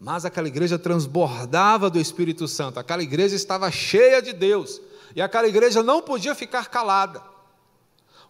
Mas 0.00 0.24
aquela 0.24 0.48
igreja 0.48 0.78
transbordava 0.78 1.88
do 1.88 2.00
Espírito 2.00 2.48
Santo, 2.48 2.80
aquela 2.80 3.02
igreja 3.02 3.36
estava 3.36 3.70
cheia 3.70 4.20
de 4.20 4.32
Deus, 4.32 4.80
e 5.14 5.22
aquela 5.22 5.46
igreja 5.46 5.82
não 5.82 6.02
podia 6.02 6.34
ficar 6.34 6.68
calada. 6.68 7.22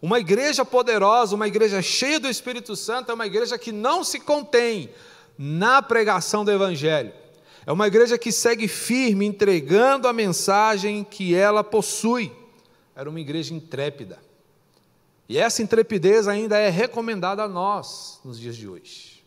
Uma 0.02 0.20
igreja 0.20 0.66
poderosa, 0.66 1.34
uma 1.34 1.48
igreja 1.48 1.80
cheia 1.80 2.20
do 2.20 2.28
Espírito 2.28 2.76
Santo, 2.76 3.10
é 3.10 3.14
uma 3.14 3.26
igreja 3.26 3.56
que 3.56 3.72
não 3.72 4.04
se 4.04 4.20
contém 4.20 4.90
na 5.38 5.80
pregação 5.80 6.44
do 6.44 6.52
Evangelho. 6.52 7.23
É 7.66 7.72
uma 7.72 7.86
igreja 7.86 8.18
que 8.18 8.30
segue 8.30 8.68
firme, 8.68 9.24
entregando 9.24 10.06
a 10.06 10.12
mensagem 10.12 11.02
que 11.02 11.34
ela 11.34 11.64
possui. 11.64 12.30
Era 12.94 13.08
uma 13.08 13.20
igreja 13.20 13.54
intrépida. 13.54 14.18
E 15.28 15.38
essa 15.38 15.62
intrepidez 15.62 16.28
ainda 16.28 16.58
é 16.58 16.68
recomendada 16.68 17.42
a 17.42 17.48
nós 17.48 18.20
nos 18.24 18.38
dias 18.38 18.56
de 18.56 18.68
hoje. 18.68 19.24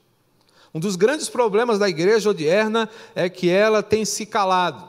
Um 0.74 0.80
dos 0.80 0.96
grandes 0.96 1.28
problemas 1.28 1.80
da 1.80 1.90
igreja 1.90 2.30
odierna 2.30 2.88
é 3.16 3.28
que 3.30 3.50
ela 3.50 3.82
tem 3.82 4.06
se 4.06 4.26
calado, 4.26 4.88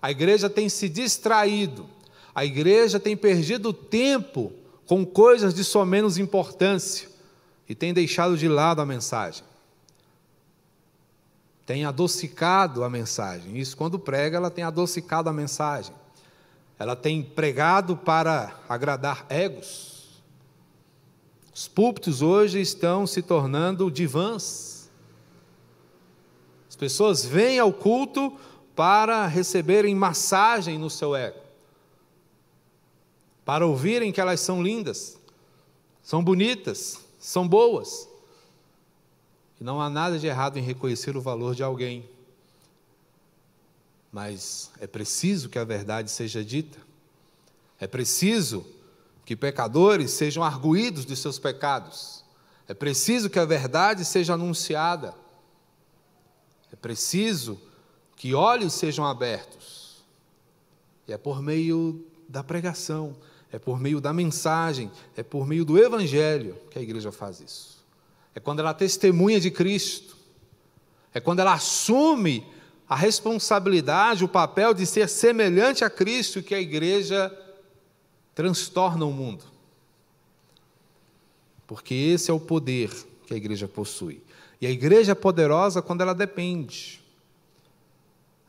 a 0.00 0.10
igreja 0.12 0.48
tem 0.48 0.68
se 0.68 0.88
distraído, 0.88 1.88
a 2.32 2.44
igreja 2.44 3.00
tem 3.00 3.16
perdido 3.16 3.72
tempo 3.72 4.52
com 4.86 5.04
coisas 5.04 5.52
de 5.52 5.64
só 5.64 5.84
menos 5.84 6.18
importância 6.18 7.08
e 7.68 7.74
tem 7.74 7.92
deixado 7.92 8.36
de 8.36 8.46
lado 8.46 8.80
a 8.80 8.86
mensagem. 8.86 9.42
Tem 11.68 11.84
adocicado 11.84 12.82
a 12.82 12.88
mensagem. 12.88 13.58
Isso, 13.58 13.76
quando 13.76 13.98
prega, 13.98 14.38
ela 14.38 14.50
tem 14.50 14.64
adocicado 14.64 15.28
a 15.28 15.32
mensagem. 15.34 15.94
Ela 16.78 16.96
tem 16.96 17.22
pregado 17.22 17.94
para 17.94 18.58
agradar 18.66 19.26
egos. 19.28 20.22
Os 21.54 21.68
púlpitos 21.68 22.22
hoje 22.22 22.58
estão 22.58 23.06
se 23.06 23.20
tornando 23.20 23.90
divãs. 23.90 24.90
As 26.70 26.76
pessoas 26.76 27.22
vêm 27.22 27.58
ao 27.58 27.70
culto 27.70 28.34
para 28.74 29.26
receberem 29.26 29.94
massagem 29.94 30.78
no 30.78 30.88
seu 30.88 31.14
ego 31.14 31.48
para 33.48 33.66
ouvirem 33.66 34.12
que 34.12 34.20
elas 34.20 34.40
são 34.40 34.62
lindas, 34.62 35.18
são 36.02 36.22
bonitas, 36.22 36.98
são 37.18 37.48
boas. 37.48 38.06
E 39.60 39.64
não 39.64 39.80
há 39.80 39.90
nada 39.90 40.18
de 40.18 40.26
errado 40.26 40.56
em 40.56 40.62
reconhecer 40.62 41.16
o 41.16 41.20
valor 41.20 41.54
de 41.54 41.62
alguém. 41.62 42.08
Mas 44.12 44.70
é 44.80 44.86
preciso 44.86 45.48
que 45.48 45.58
a 45.58 45.64
verdade 45.64 46.10
seja 46.10 46.44
dita. 46.44 46.78
É 47.78 47.86
preciso 47.86 48.64
que 49.24 49.36
pecadores 49.36 50.12
sejam 50.12 50.42
arguídos 50.42 51.04
de 51.04 51.14
seus 51.14 51.38
pecados. 51.38 52.24
É 52.66 52.74
preciso 52.74 53.28
que 53.28 53.38
a 53.38 53.44
verdade 53.44 54.04
seja 54.04 54.34
anunciada. 54.34 55.14
É 56.72 56.76
preciso 56.76 57.60
que 58.16 58.34
olhos 58.34 58.72
sejam 58.74 59.04
abertos. 59.04 60.04
E 61.06 61.12
é 61.12 61.18
por 61.18 61.40
meio 61.40 62.04
da 62.28 62.44
pregação, 62.44 63.16
é 63.50 63.58
por 63.58 63.80
meio 63.80 64.00
da 64.00 64.12
mensagem, 64.12 64.90
é 65.16 65.22
por 65.22 65.46
meio 65.46 65.64
do 65.64 65.78
Evangelho 65.78 66.56
que 66.70 66.78
a 66.78 66.82
igreja 66.82 67.10
faz 67.10 67.40
isso. 67.40 67.77
É 68.38 68.40
quando 68.40 68.60
ela 68.60 68.72
testemunha 68.72 69.40
de 69.40 69.50
Cristo, 69.50 70.16
é 71.12 71.18
quando 71.18 71.40
ela 71.40 71.54
assume 71.54 72.46
a 72.88 72.94
responsabilidade, 72.94 74.22
o 74.24 74.28
papel 74.28 74.72
de 74.72 74.86
ser 74.86 75.08
semelhante 75.08 75.84
a 75.84 75.90
Cristo 75.90 76.40
que 76.40 76.54
a 76.54 76.60
igreja 76.60 77.36
transtorna 78.36 79.04
o 79.04 79.12
mundo. 79.12 79.44
Porque 81.66 81.92
esse 81.92 82.30
é 82.30 82.34
o 82.34 82.38
poder 82.38 82.92
que 83.26 83.34
a 83.34 83.36
igreja 83.36 83.66
possui. 83.66 84.22
E 84.60 84.68
a 84.68 84.70
igreja 84.70 85.10
é 85.10 85.16
poderosa 85.16 85.82
quando 85.82 86.02
ela 86.02 86.14
depende. 86.14 87.02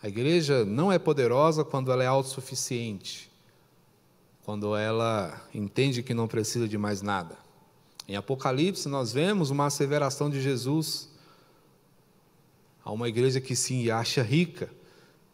A 0.03 0.07
igreja 0.07 0.63
não 0.65 0.91
é 0.91 0.99
poderosa 0.99 1.65
quando 1.65 1.91
ela 1.91 2.03
é 2.03 2.07
autossuficiente, 2.07 3.27
quando 4.45 4.75
ela 4.75 5.41
entende 5.51 6.03
que 6.03 6.13
não 6.13 6.27
precisa 6.27 6.67
de 6.67 6.77
mais 6.77 7.01
nada. 7.01 7.48
Em 8.09 8.15
Apocalipse, 8.15 8.89
nós 8.89 9.13
vemos 9.13 9.51
uma 9.51 9.67
asseveração 9.67 10.31
de 10.31 10.41
Jesus 10.41 11.09
a 12.83 12.91
uma 12.91 13.07
igreja 13.07 13.39
que 13.39 13.55
se 13.55 13.91
acha 13.91 14.23
rica, 14.23 14.67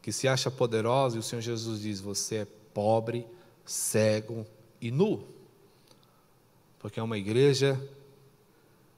que 0.02 0.12
se 0.12 0.28
acha 0.28 0.52
poderosa, 0.52 1.16
e 1.16 1.20
o 1.20 1.24
Senhor 1.24 1.42
Jesus 1.42 1.80
diz: 1.80 2.02
Você 2.02 2.36
é 2.36 2.48
pobre, 2.74 3.26
cego 3.64 4.46
e 4.82 4.92
nu. 4.92 5.24
Porque 6.78 7.00
é 7.00 7.04
uma 7.04 7.18
igreja 7.18 7.82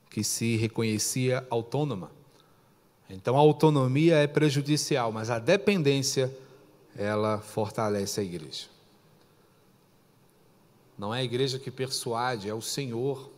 que 0.10 0.24
se 0.24 0.56
reconhecia 0.56 1.46
autônoma. 1.48 2.10
Então 3.08 3.36
a 3.36 3.40
autonomia 3.40 4.16
é 4.16 4.26
prejudicial, 4.26 5.12
mas 5.12 5.30
a 5.30 5.38
dependência 5.38 6.36
ela 6.96 7.38
fortalece 7.42 8.22
a 8.22 8.24
igreja. 8.24 8.66
Não 10.98 11.14
é 11.14 11.20
a 11.20 11.24
igreja 11.24 11.60
que 11.60 11.70
persuade, 11.70 12.50
é 12.50 12.56
o 12.56 12.62
Senhor. 12.62 13.37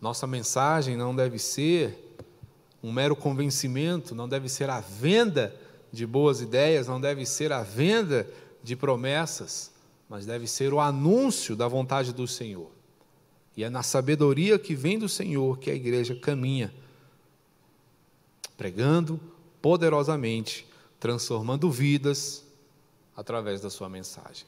Nossa 0.00 0.26
mensagem 0.26 0.96
não 0.96 1.14
deve 1.14 1.38
ser 1.38 2.16
um 2.82 2.92
mero 2.92 3.16
convencimento, 3.16 4.14
não 4.14 4.28
deve 4.28 4.48
ser 4.48 4.70
a 4.70 4.80
venda 4.80 5.54
de 5.92 6.06
boas 6.06 6.40
ideias, 6.40 6.86
não 6.86 7.00
deve 7.00 7.24
ser 7.24 7.52
a 7.52 7.62
venda 7.62 8.28
de 8.62 8.76
promessas, 8.76 9.72
mas 10.08 10.26
deve 10.26 10.46
ser 10.46 10.72
o 10.72 10.80
anúncio 10.80 11.56
da 11.56 11.66
vontade 11.66 12.12
do 12.12 12.26
Senhor. 12.26 12.70
E 13.56 13.64
é 13.64 13.70
na 13.70 13.82
sabedoria 13.82 14.58
que 14.58 14.74
vem 14.74 14.98
do 14.98 15.08
Senhor 15.08 15.58
que 15.58 15.70
a 15.70 15.74
igreja 15.74 16.14
caminha 16.14 16.72
pregando 18.56 19.20
poderosamente, 19.60 20.66
transformando 20.98 21.70
vidas 21.70 22.44
através 23.16 23.60
da 23.60 23.70
sua 23.70 23.88
mensagem. 23.88 24.46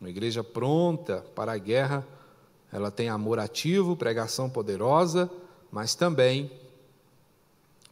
Uma 0.00 0.08
igreja 0.08 0.44
pronta 0.44 1.24
para 1.34 1.52
a 1.52 1.58
guerra, 1.58 2.06
ela 2.72 2.90
tem 2.90 3.08
amor 3.08 3.38
ativo, 3.38 3.96
pregação 3.96 4.48
poderosa, 4.48 5.30
mas 5.70 5.94
também 5.94 6.50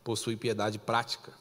possui 0.04 0.36
piedade 0.36 0.78
prática. 0.78 1.32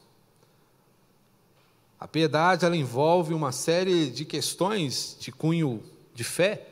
A 1.98 2.06
piedade 2.06 2.64
ela 2.64 2.76
envolve 2.76 3.32
uma 3.32 3.52
série 3.52 4.10
de 4.10 4.24
questões 4.24 5.16
de 5.18 5.32
cunho 5.32 5.82
de 6.14 6.24
fé, 6.24 6.66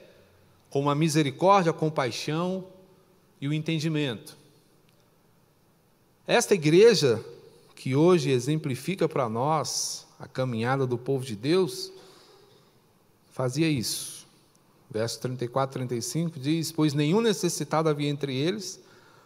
como 0.70 0.90
a 0.90 0.94
misericórdia, 0.94 1.70
a 1.70 1.74
compaixão 1.74 2.66
e 3.40 3.48
o 3.48 3.52
entendimento. 3.52 4.36
Esta 6.26 6.54
igreja, 6.54 7.22
que 7.74 7.94
hoje 7.94 8.30
exemplifica 8.30 9.08
para 9.08 9.28
nós 9.28 10.06
a 10.18 10.26
caminhada 10.26 10.86
do 10.86 10.96
povo 10.96 11.24
de 11.24 11.36
Deus, 11.36 11.92
fazia 13.32 13.68
isso. 13.68 14.13
Verso 14.94 15.18
34, 15.18 15.72
35 15.72 16.38
diz: 16.38 16.70
Pois 16.70 16.94
nenhum 16.94 17.20
necessitado 17.20 17.88
havia 17.88 18.08
entre 18.08 18.32
eles, 18.32 18.78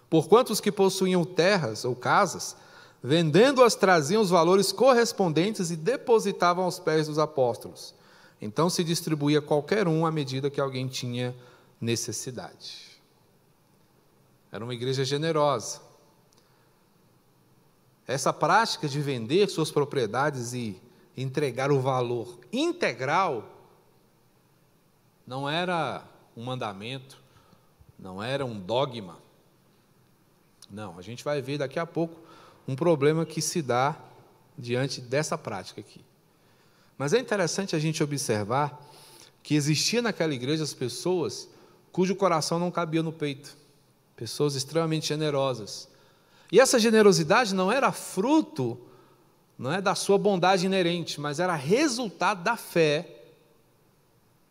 porquanto 0.09 0.50
os 0.50 0.62
que 0.62 0.72
possuíam 0.72 1.26
terras 1.26 1.85
ou 1.85 1.94
casas, 1.94 2.57
vendendo-as, 3.02 3.74
traziam 3.74 4.22
os 4.22 4.31
valores 4.31 4.72
correspondentes 4.72 5.70
e 5.70 5.76
depositavam 5.76 6.64
aos 6.64 6.78
pés 6.78 7.07
dos 7.07 7.18
apóstolos. 7.18 7.94
Então 8.40 8.70
se 8.70 8.83
distribuía 8.83 9.42
qualquer 9.42 9.87
um 9.87 10.07
à 10.07 10.11
medida 10.11 10.48
que 10.48 10.59
alguém 10.59 10.88
tinha 10.88 11.37
necessidade. 11.78 12.98
Era 14.50 14.64
uma 14.64 14.72
igreja 14.72 15.04
generosa. 15.04 15.83
Essa 18.07 18.33
prática 18.33 18.88
de 18.88 19.02
vender 19.02 19.50
suas 19.50 19.70
propriedades 19.70 20.54
e 20.54 20.81
entregar 21.14 21.70
o 21.70 21.78
valor 21.78 22.38
integral 22.50 23.58
não 25.29 25.49
era 25.49 26.03
um 26.35 26.43
mandamento, 26.43 27.21
não 27.99 28.23
era 28.23 28.47
um 28.47 28.59
dogma. 28.59 29.19
Não, 30.71 30.99
a 30.99 31.03
gente 31.03 31.23
vai 31.23 31.43
ver 31.43 31.59
daqui 31.59 31.79
a 31.79 31.85
pouco 31.85 32.19
um 32.67 32.75
problema 32.75 33.27
que 33.27 33.43
se 33.43 33.61
dá 33.61 33.95
diante 34.57 35.03
dessa 35.03 35.37
prática 35.37 35.83
aqui. 35.83 36.01
Mas 36.97 37.12
é 37.12 37.19
interessante 37.19 37.77
a 37.77 37.79
gente 37.79 38.03
observar 38.03 38.83
que 39.43 39.55
existia 39.55 40.01
naquela 40.01 40.33
igreja 40.33 40.64
as 40.64 40.73
pessoas 40.73 41.49
cujo 41.93 42.17
coração 42.17 42.59
não 42.59 42.71
cabia 42.71 43.03
no 43.03 43.12
peito, 43.12 43.55
pessoas 44.17 44.55
extremamente 44.55 45.09
generosas, 45.09 45.88
e 46.51 46.59
essa 46.59 46.79
generosidade 46.79 47.55
não 47.55 47.71
era 47.71 47.93
fruto 47.93 48.81
não 49.59 49.73
é 49.73 49.81
da 49.83 49.95
sua 49.95 50.17
bondade 50.17 50.64
inerente, 50.64 51.21
mas 51.21 51.41
era 51.41 51.55
resultado 51.57 52.45
da 52.45 52.57
fé. 52.57 53.17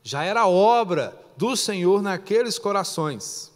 Já 0.08 0.24
era 0.24 0.48
obra 0.48 1.22
do 1.36 1.54
Senhor 1.58 2.02
naqueles 2.02 2.58
corações. 2.58 3.52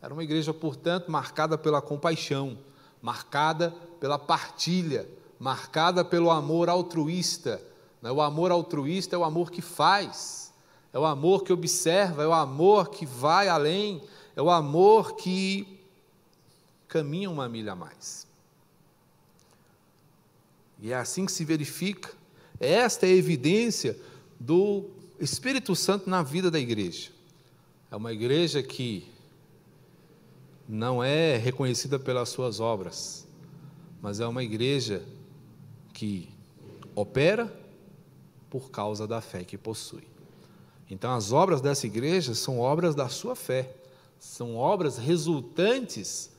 Era 0.00 0.14
uma 0.14 0.22
igreja, 0.22 0.54
portanto, 0.54 1.10
marcada 1.10 1.58
pela 1.58 1.82
compaixão, 1.82 2.56
marcada 3.02 3.74
pela 3.98 4.16
partilha, 4.16 5.04
marcada 5.36 6.04
pelo 6.04 6.30
amor 6.30 6.68
altruísta. 6.68 7.60
É? 8.04 8.12
O 8.12 8.20
amor 8.22 8.52
altruísta 8.52 9.16
é 9.16 9.18
o 9.18 9.24
amor 9.24 9.50
que 9.50 9.60
faz, 9.60 10.54
é 10.92 10.98
o 11.00 11.04
amor 11.04 11.42
que 11.42 11.52
observa, 11.52 12.22
é 12.22 12.26
o 12.28 12.32
amor 12.32 12.90
que 12.90 13.04
vai 13.04 13.48
além, 13.48 14.00
é 14.36 14.40
o 14.40 14.50
amor 14.52 15.16
que 15.16 15.80
caminha 16.86 17.28
uma 17.28 17.48
milha 17.48 17.72
a 17.72 17.74
mais. 17.74 18.28
E 20.80 20.92
é 20.92 20.94
assim 20.94 21.26
que 21.26 21.32
se 21.32 21.44
verifica. 21.44 22.12
Esta 22.60 23.06
é 23.06 23.08
a 23.08 23.16
evidência 23.16 23.98
do 24.38 24.93
Espírito 25.18 25.76
Santo 25.76 26.10
na 26.10 26.22
vida 26.22 26.50
da 26.50 26.58
igreja. 26.58 27.10
É 27.90 27.96
uma 27.96 28.12
igreja 28.12 28.62
que 28.62 29.06
não 30.68 31.02
é 31.02 31.36
reconhecida 31.36 31.98
pelas 31.98 32.30
suas 32.30 32.58
obras, 32.58 33.26
mas 34.02 34.18
é 34.18 34.26
uma 34.26 34.42
igreja 34.42 35.02
que 35.92 36.28
opera 36.94 37.52
por 38.50 38.70
causa 38.70 39.06
da 39.06 39.20
fé 39.20 39.44
que 39.44 39.56
possui. 39.56 40.02
Então, 40.90 41.14
as 41.14 41.32
obras 41.32 41.60
dessa 41.60 41.86
igreja 41.86 42.34
são 42.34 42.58
obras 42.58 42.94
da 42.94 43.08
sua 43.08 43.36
fé, 43.36 43.74
são 44.18 44.56
obras 44.56 44.98
resultantes 44.98 46.30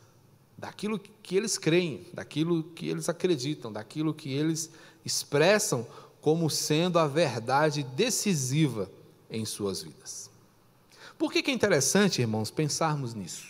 daquilo 0.57 0.99
que 0.99 1.35
eles 1.35 1.57
creem, 1.57 2.07
daquilo 2.13 2.63
que 2.63 2.87
eles 2.87 3.09
acreditam, 3.09 3.71
daquilo 3.71 4.13
que 4.13 4.31
eles 4.31 4.69
expressam 5.03 5.85
como 6.25 6.49
sendo 6.49 6.97
a 6.97 7.05
verdade 7.05 7.83
decisiva 7.83 8.89
em 9.29 9.45
suas 9.45 9.83
vidas. 9.83 10.27
Por 11.19 11.31
que, 11.31 11.51
é 11.51 11.53
interessante, 11.53 12.19
irmãos, 12.19 12.49
pensarmos 12.49 13.13
nisso? 13.13 13.45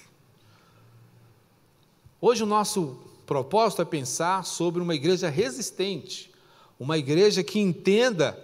Hoje 2.19 2.43
o 2.43 2.45
nosso 2.45 2.97
propósito 3.25 3.81
é 3.81 3.85
pensar 3.85 4.43
sobre 4.43 4.81
uma 4.81 4.93
igreja 4.93 5.29
resistente, 5.29 6.29
uma 6.77 6.97
igreja 6.97 7.45
que 7.45 7.61
entenda 7.61 8.37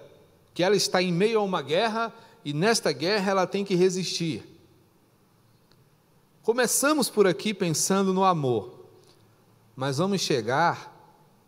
que 0.53 0.63
ela 0.63 0.77
está 0.77 1.03
em 1.03 1.11
meio 1.11 1.39
a 1.39 1.43
uma 1.43 1.61
guerra 1.61 2.15
e 2.45 2.53
nesta 2.53 2.93
guerra 2.93 3.31
ela 3.31 3.45
tem 3.45 3.65
que 3.65 3.75
resistir. 3.75 4.45
Começamos 6.41 7.09
por 7.09 7.27
aqui 7.27 7.53
pensando 7.53 8.13
no 8.13 8.23
amor, 8.23 8.85
mas 9.75 9.97
vamos 9.97 10.21
chegar 10.21 10.89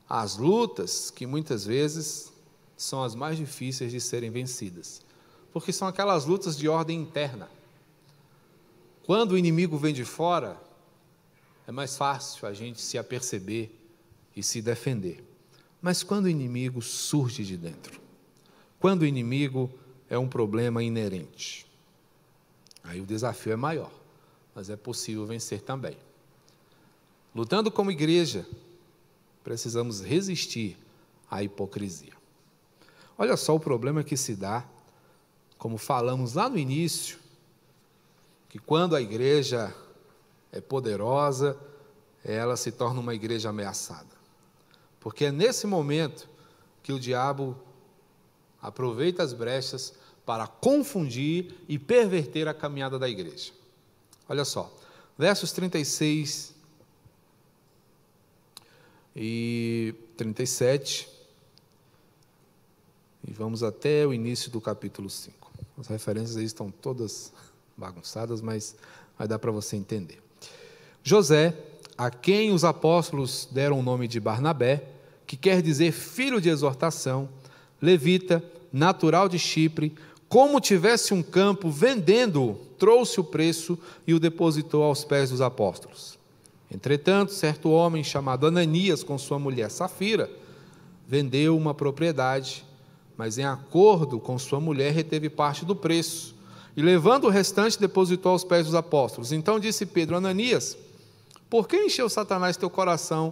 às 0.10 0.36
lutas 0.36 1.10
que 1.10 1.26
muitas 1.26 1.64
vezes 1.64 2.33
são 2.78 3.04
as 3.04 3.16
mais 3.16 3.38
difíceis 3.38 3.92
de 3.92 4.02
serem 4.02 4.30
vencidas, 4.30 5.02
porque 5.52 5.72
são 5.72 5.88
aquelas 5.88 6.26
lutas 6.26 6.58
de 6.58 6.68
ordem 6.68 7.00
interna. 7.00 7.50
Quando 9.06 9.34
o 9.34 9.38
inimigo 9.38 9.78
vem 9.78 9.94
de 9.94 10.06
fora, 10.06 10.60
é 11.68 11.72
mais 11.72 11.98
fácil 11.98 12.48
a 12.48 12.54
gente 12.54 12.82
se 12.82 12.98
aperceber 12.98 13.70
e 14.36 14.42
se 14.42 14.62
defender. 14.62 15.24
Mas 15.82 16.04
quando 16.04 16.26
o 16.26 16.30
inimigo 16.30 16.82
surge 16.82 17.44
de 17.44 17.58
dentro, 17.58 18.00
quando 18.80 19.02
o 19.02 19.06
inimigo 19.06 19.70
é 20.10 20.18
um 20.18 20.28
problema 20.28 20.82
inerente, 20.84 21.66
aí 22.84 23.02
o 23.02 23.06
desafio 23.06 23.54
é 23.54 23.58
maior 23.58 23.92
mas 24.56 24.70
é 24.70 24.76
possível 24.76 25.26
vencer 25.26 25.62
também. 25.62 25.98
Lutando 27.34 27.72
como 27.72 27.92
igreja, 27.92 28.46
precisamos 29.44 30.02
resistir 30.02 30.78
à 31.30 31.44
hipocrisia. 31.44 32.14
Olha 33.24 33.38
só 33.38 33.56
o 33.56 33.60
problema 33.60 34.04
que 34.04 34.18
se 34.18 34.36
dá 34.36 34.66
como 35.58 35.78
falamos 35.78 36.34
lá 36.34 36.50
no 36.50 36.58
início, 36.58 37.18
que 38.50 38.60
quando 38.60 38.98
a 38.98 39.02
igreja 39.02 39.74
é 40.52 40.60
poderosa, 40.60 41.58
ela 42.22 42.58
se 42.58 42.70
torna 42.70 43.00
uma 43.00 43.16
igreja 43.16 43.48
ameaçada. 43.48 44.10
Porque 45.00 45.24
é 45.24 45.32
nesse 45.32 45.66
momento 45.66 46.28
que 46.84 46.92
o 46.92 47.00
diabo 47.00 47.58
aproveita 48.62 49.24
as 49.24 49.32
brechas 49.32 49.94
para 50.26 50.46
confundir 50.46 51.56
e 51.70 51.80
perverter 51.80 52.50
a 52.50 52.54
caminhada 52.54 53.00
da 53.00 53.08
igreja. 53.08 53.54
Olha 54.28 54.44
só, 54.44 54.70
versos 55.18 55.54
36 55.54 56.54
e 59.16 59.96
37, 60.18 61.13
e 63.28 63.32
vamos 63.32 63.64
até 63.64 64.06
o 64.06 64.14
início 64.14 64.52
do 64.52 64.60
capítulo 64.60 65.10
5. 65.10 65.52
As 65.80 65.88
referências 65.88 66.38
aí 66.38 66.44
estão 66.44 66.70
todas 66.70 67.32
bagunçadas, 67.76 68.42
mas 68.42 68.76
vai 69.18 69.28
dar 69.28 69.40
para 69.40 69.52
você 69.52 69.76
entender. 69.76 70.22
José, 71.04 71.56
a 71.98 72.10
quem 72.10 72.52
os 72.52 72.64
apóstolos 72.64 73.48
deram 73.52 73.80
o 73.80 73.84
nome 73.84 74.08
de 74.08 74.20
Barnabé, 74.20 74.84
que 75.26 75.38
quer 75.38 75.62
dizer 75.62 75.92
filho 75.92 76.40
de 76.40 76.50
exortação, 76.50 77.30
levita, 77.82 78.44
natural 78.72 79.30
de 79.30 79.38
Chipre, 79.40 79.96
como 80.28 80.60
tivesse 80.60 81.14
um 81.14 81.22
campo, 81.22 81.70
vendendo-o, 81.70 82.56
trouxe 82.78 83.20
o 83.20 83.24
preço 83.24 83.78
e 84.06 84.14
o 84.14 84.20
depositou 84.20 84.84
aos 84.84 85.04
pés 85.04 85.30
dos 85.30 85.42
apóstolos. 85.42 86.18
Entretanto, 86.72 87.32
certo 87.32 87.70
homem 87.70 88.04
chamado 88.04 88.48
Ananias, 88.48 89.04
com 89.04 89.18
sua 89.18 89.38
mulher 89.38 89.70
Safira, 89.70 90.30
vendeu 91.08 91.56
uma 91.56 91.74
propriedade 91.74 92.66
mas 93.24 93.38
em 93.38 93.46
acordo 93.46 94.20
com 94.20 94.38
sua 94.38 94.60
mulher 94.60 94.92
reteve 94.92 95.30
parte 95.30 95.64
do 95.64 95.74
preço. 95.74 96.36
E 96.76 96.82
levando 96.82 97.24
o 97.24 97.30
restante, 97.30 97.80
depositou 97.80 98.34
aos 98.34 98.44
pés 98.44 98.66
dos 98.66 98.76
apóstolos. 98.76 99.32
Então 99.32 99.62
disse 99.62 99.86
Pedro, 99.86 100.18
Ananias, 100.18 100.78
por 101.50 101.66
que 101.66 101.78
encheu 101.78 102.10
Satanás 102.10 102.58
teu 102.58 102.70
coração 102.70 103.32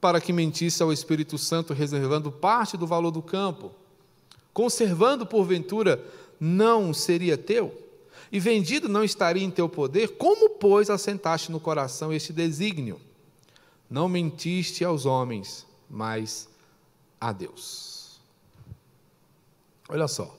para 0.00 0.20
que 0.20 0.32
mentisse 0.32 0.80
ao 0.84 0.92
Espírito 0.92 1.36
Santo, 1.36 1.74
reservando 1.74 2.30
parte 2.30 2.76
do 2.76 2.86
valor 2.86 3.10
do 3.10 3.20
campo? 3.20 3.72
Conservando, 4.52 5.26
porventura, 5.26 6.00
não 6.38 6.94
seria 6.94 7.36
teu? 7.36 7.76
E 8.30 8.38
vendido 8.38 8.88
não 8.88 9.02
estaria 9.02 9.42
em 9.42 9.50
teu 9.50 9.68
poder? 9.68 10.10
Como, 10.16 10.50
pois, 10.50 10.90
assentaste 10.90 11.50
no 11.50 11.58
coração 11.58 12.12
este 12.12 12.32
desígnio? 12.32 13.00
Não 13.90 14.08
mentiste 14.08 14.84
aos 14.84 15.06
homens, 15.06 15.66
mas 15.90 16.48
a 17.20 17.32
Deus. 17.32 17.93
Olha 19.88 20.08
só, 20.08 20.34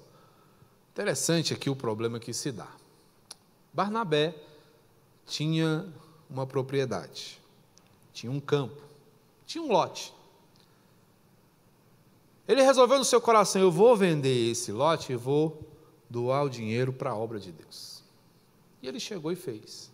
interessante 0.92 1.54
aqui 1.54 1.70
o 1.70 1.76
problema 1.76 2.20
que 2.20 2.34
se 2.34 2.52
dá. 2.52 2.68
Barnabé 3.72 4.36
tinha 5.26 5.88
uma 6.30 6.48
propriedade, 6.48 7.40
tinha 8.12 8.32
um 8.32 8.40
campo, 8.40 8.82
tinha 9.46 9.64
um 9.64 9.68
lote. 9.68 10.14
Ele 12.48 12.62
resolveu 12.62 12.98
no 12.98 13.06
seu 13.06 13.22
coração: 13.22 13.62
eu 13.62 13.72
vou 13.72 13.96
vender 13.96 14.52
esse 14.52 14.72
lote 14.72 15.14
e 15.14 15.16
vou 15.16 15.62
doar 16.10 16.44
o 16.44 16.50
dinheiro 16.50 16.92
para 16.92 17.12
a 17.12 17.16
obra 17.16 17.40
de 17.40 17.52
Deus. 17.52 18.04
E 18.82 18.88
ele 18.88 19.00
chegou 19.00 19.32
e 19.32 19.36
fez. 19.36 19.92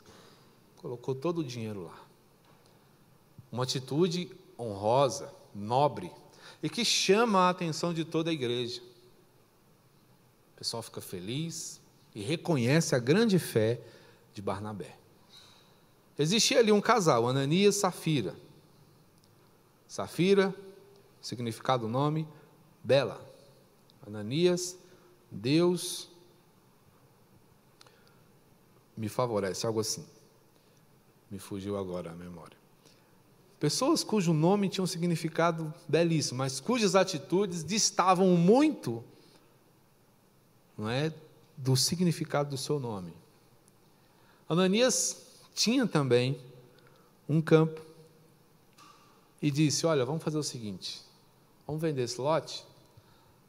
Colocou 0.78 1.14
todo 1.14 1.40
o 1.40 1.44
dinheiro 1.44 1.84
lá. 1.84 2.00
Uma 3.52 3.64
atitude 3.64 4.32
honrosa, 4.58 5.34
nobre, 5.54 6.12
e 6.64 6.70
que 6.70 6.86
chama 6.86 7.40
a 7.40 7.50
atenção 7.50 7.94
de 7.94 8.06
toda 8.06 8.30
a 8.30 8.34
igreja 8.34 8.91
pessoal 10.62 10.84
fica 10.84 11.02
feliz 11.02 11.82
e 12.14 12.22
reconhece 12.22 12.94
a 12.94 13.00
grande 13.00 13.40
fé 13.40 13.82
de 14.32 14.44
Barnabé. 14.44 14.96
Existia 16.20 16.60
ali 16.60 16.72
um 16.72 16.80
casal, 16.80 17.28
Ananias 17.28 17.78
e 17.78 17.80
Safira. 17.80 18.36
Safira, 19.88 20.54
significado 21.20 21.88
do 21.88 21.92
nome, 21.92 22.28
bela. 22.84 23.20
Ananias, 24.06 24.78
Deus 25.32 26.08
me 28.96 29.10
favorece, 29.10 29.66
algo 29.66 29.80
assim. 29.80 30.06
Me 31.32 31.40
fugiu 31.40 31.76
agora 31.76 32.12
a 32.12 32.16
memória. 32.16 32.56
Pessoas 33.60 34.04
cujo 34.04 34.32
nome 34.32 34.70
tinha 34.70 34.84
um 34.84 34.88
significado 34.88 35.74
belíssimo, 35.88 36.38
mas 36.38 36.60
cujas 36.60 36.94
atitudes 36.94 37.66
distavam 37.66 38.28
muito 38.38 39.04
não 40.82 40.90
é, 40.90 41.14
do 41.56 41.78
significado 41.78 42.50
do 42.50 42.58
seu 42.58 42.80
nome. 42.80 43.14
Ananias 44.50 45.26
tinha 45.54 45.88
também 45.88 46.42
um 47.30 47.42
campo 47.42 47.80
e 49.42 49.52
disse: 49.52 49.86
Olha, 49.86 50.04
vamos 50.04 50.24
fazer 50.24 50.38
o 50.38 50.44
seguinte, 50.44 51.02
vamos 51.66 51.82
vender 51.82 52.02
esse 52.02 52.20
lote. 52.20 52.66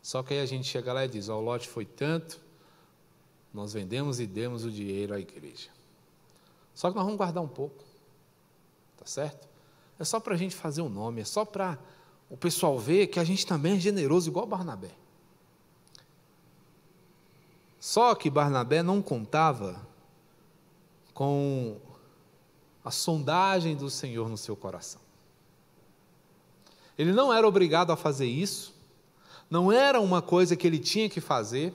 Só 0.03 0.23
que 0.23 0.35
aí 0.35 0.41
a 0.41 0.47
gente 0.47 0.69
chega 0.69 0.93
lá 0.93 1.05
e 1.05 1.09
diz: 1.09 1.29
O 1.29 1.41
lote 1.41 1.69
foi 1.69 1.87
tanto, 1.87 2.39
nós 3.53 3.73
vendemos 3.73 4.21
e 4.21 4.27
demos 4.27 4.65
o 4.65 4.71
dinheiro 4.71 5.15
à 5.15 5.19
igreja. 5.19 5.71
Só 6.75 6.91
que 6.91 6.97
nós 6.97 7.05
vamos 7.05 7.19
guardar 7.19 7.43
um 7.43 7.49
pouco, 7.49 7.83
tá 8.99 9.07
certo? 9.07 9.49
É 9.99 10.05
só 10.05 10.21
para 10.21 10.35
a 10.35 10.39
gente 10.39 10.55
fazer 10.55 10.83
o 10.83 10.87
um 10.87 10.89
nome, 10.89 11.23
é 11.23 11.25
só 11.25 11.45
para 11.45 11.79
o 12.29 12.37
pessoal 12.37 12.79
ver 12.79 13.07
que 13.09 13.19
a 13.19 13.25
gente 13.25 13.47
também 13.47 13.77
é 13.77 13.81
generoso, 13.81 14.29
igual 14.29 14.47
Barnabé. 14.47 15.02
Só 17.83 18.15
que 18.15 18.31
Barnabé 18.31 18.81
não 18.81 19.03
contava 19.03 19.85
com 21.13 21.79
a 22.85 22.93
sondagem 22.93 23.75
do 23.75 23.91
Senhor 23.91 24.29
no 24.29 24.39
seu 24.39 24.55
coração. 24.55 25.01
Ele 26.97 27.11
não 27.11 27.33
era 27.33 27.45
obrigado 27.45 27.91
a 27.91 27.97
fazer 27.97 28.27
isso, 28.27 28.73
não 29.51 29.73
era 29.73 30.01
uma 30.01 30.23
coisa 30.23 30.55
que 30.55 30.65
ele 30.65 30.79
tinha 30.79 31.09
que 31.09 31.21
fazer, 31.21 31.75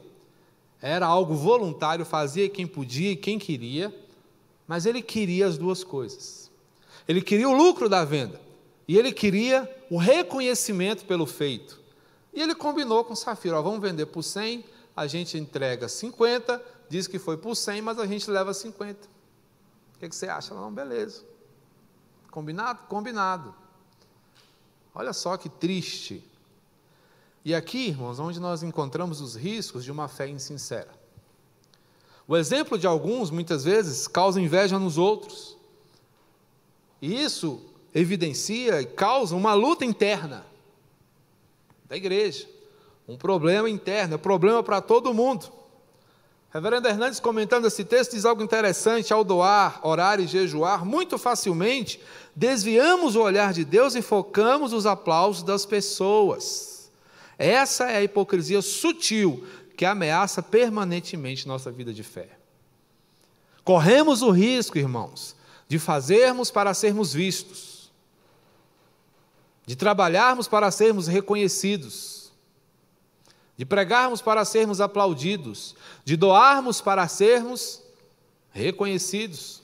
era 0.81 1.05
algo 1.05 1.35
voluntário, 1.35 2.05
fazia 2.05 2.47
quem 2.47 2.65
podia 2.65 3.11
e 3.11 3.17
quem 3.17 3.37
queria, 3.37 3.93
mas 4.65 4.85
ele 4.85 5.01
queria 5.01 5.45
as 5.45 5.57
duas 5.57 5.83
coisas. 5.83 6.49
Ele 7.05 7.21
queria 7.21 7.49
o 7.49 7.53
lucro 7.53 7.89
da 7.89 8.05
venda 8.05 8.39
e 8.87 8.97
ele 8.97 9.11
queria 9.11 9.69
o 9.89 9.97
reconhecimento 9.97 11.03
pelo 11.03 11.25
feito. 11.25 11.77
E 12.33 12.41
ele 12.41 12.55
combinou 12.55 13.03
com 13.03 13.13
Safira: 13.13 13.59
ó, 13.59 13.61
vamos 13.61 13.81
vender 13.81 14.05
por 14.05 14.23
100, 14.23 14.63
a 14.97 15.05
gente 15.05 15.37
entrega 15.37 15.87
50, 15.87 16.59
diz 16.89 17.05
que 17.05 17.19
foi 17.19 17.37
por 17.37 17.55
100, 17.55 17.83
mas 17.83 17.99
a 17.99 18.07
gente 18.07 18.27
leva 18.31 18.51
50. 18.51 19.07
O 19.95 19.99
que, 19.99 20.09
que 20.09 20.15
você 20.15 20.27
acha? 20.27 20.55
Não, 20.55 20.73
beleza. 20.73 21.23
Combinado? 22.31 22.79
Combinado. 22.87 23.53
Olha 24.95 25.13
só 25.13 25.37
que 25.37 25.49
triste. 25.49 26.27
E 27.45 27.53
aqui, 27.53 27.89
irmãos, 27.89 28.17
onde 28.17 28.39
nós 28.39 28.63
encontramos 28.63 29.21
os 29.21 29.35
riscos 29.35 29.83
de 29.83 29.91
uma 29.91 30.07
fé 30.07 30.27
insincera. 30.27 30.89
O 32.27 32.35
exemplo 32.35 32.75
de 32.75 32.87
alguns, 32.87 33.29
muitas 33.29 33.63
vezes, 33.63 34.07
causa 34.07 34.41
inveja 34.41 34.79
nos 34.79 34.97
outros. 34.97 35.55
E 36.99 37.21
isso 37.21 37.63
evidencia 37.93 38.81
e 38.81 38.87
causa 38.87 39.35
uma 39.35 39.53
luta 39.53 39.85
interna 39.85 40.43
da 41.85 41.95
igreja. 41.95 42.56
Um 43.07 43.15
problema 43.15 43.69
interno, 43.69 44.15
é 44.15 44.17
problema 44.17 44.61
para 44.61 44.81
todo 44.81 45.13
mundo. 45.13 45.49
Reverendo 46.53 46.87
Hernandes, 46.87 47.19
comentando 47.19 47.65
esse 47.65 47.85
texto, 47.85 48.11
diz 48.11 48.25
algo 48.25 48.43
interessante: 48.43 49.13
ao 49.13 49.23
doar, 49.23 49.79
orar 49.83 50.19
e 50.19 50.27
jejuar, 50.27 50.83
muito 50.83 51.17
facilmente 51.17 52.01
desviamos 52.35 53.15
o 53.15 53.21
olhar 53.21 53.53
de 53.53 53.63
Deus 53.63 53.95
e 53.95 54.01
focamos 54.01 54.73
os 54.73 54.85
aplausos 54.85 55.43
das 55.43 55.65
pessoas. 55.65 56.91
Essa 57.37 57.89
é 57.91 57.97
a 57.97 58.03
hipocrisia 58.03 58.61
sutil 58.61 59.45
que 59.75 59.85
ameaça 59.85 60.41
permanentemente 60.41 61.47
nossa 61.47 61.71
vida 61.71 61.93
de 61.93 62.03
fé. 62.03 62.29
Corremos 63.63 64.21
o 64.21 64.31
risco, 64.31 64.77
irmãos, 64.77 65.35
de 65.67 65.77
fazermos 65.77 66.49
para 66.49 66.73
sermos 66.73 67.13
vistos, 67.13 67.91
de 69.65 69.75
trabalharmos 69.75 70.47
para 70.47 70.71
sermos 70.71 71.07
reconhecidos 71.07 72.26
de 73.57 73.65
pregarmos 73.65 74.21
para 74.21 74.45
sermos 74.45 74.79
aplaudidos, 74.79 75.75
de 76.05 76.15
doarmos 76.15 76.79
para 76.79 77.07
sermos 77.07 77.81
reconhecidos. 78.51 79.63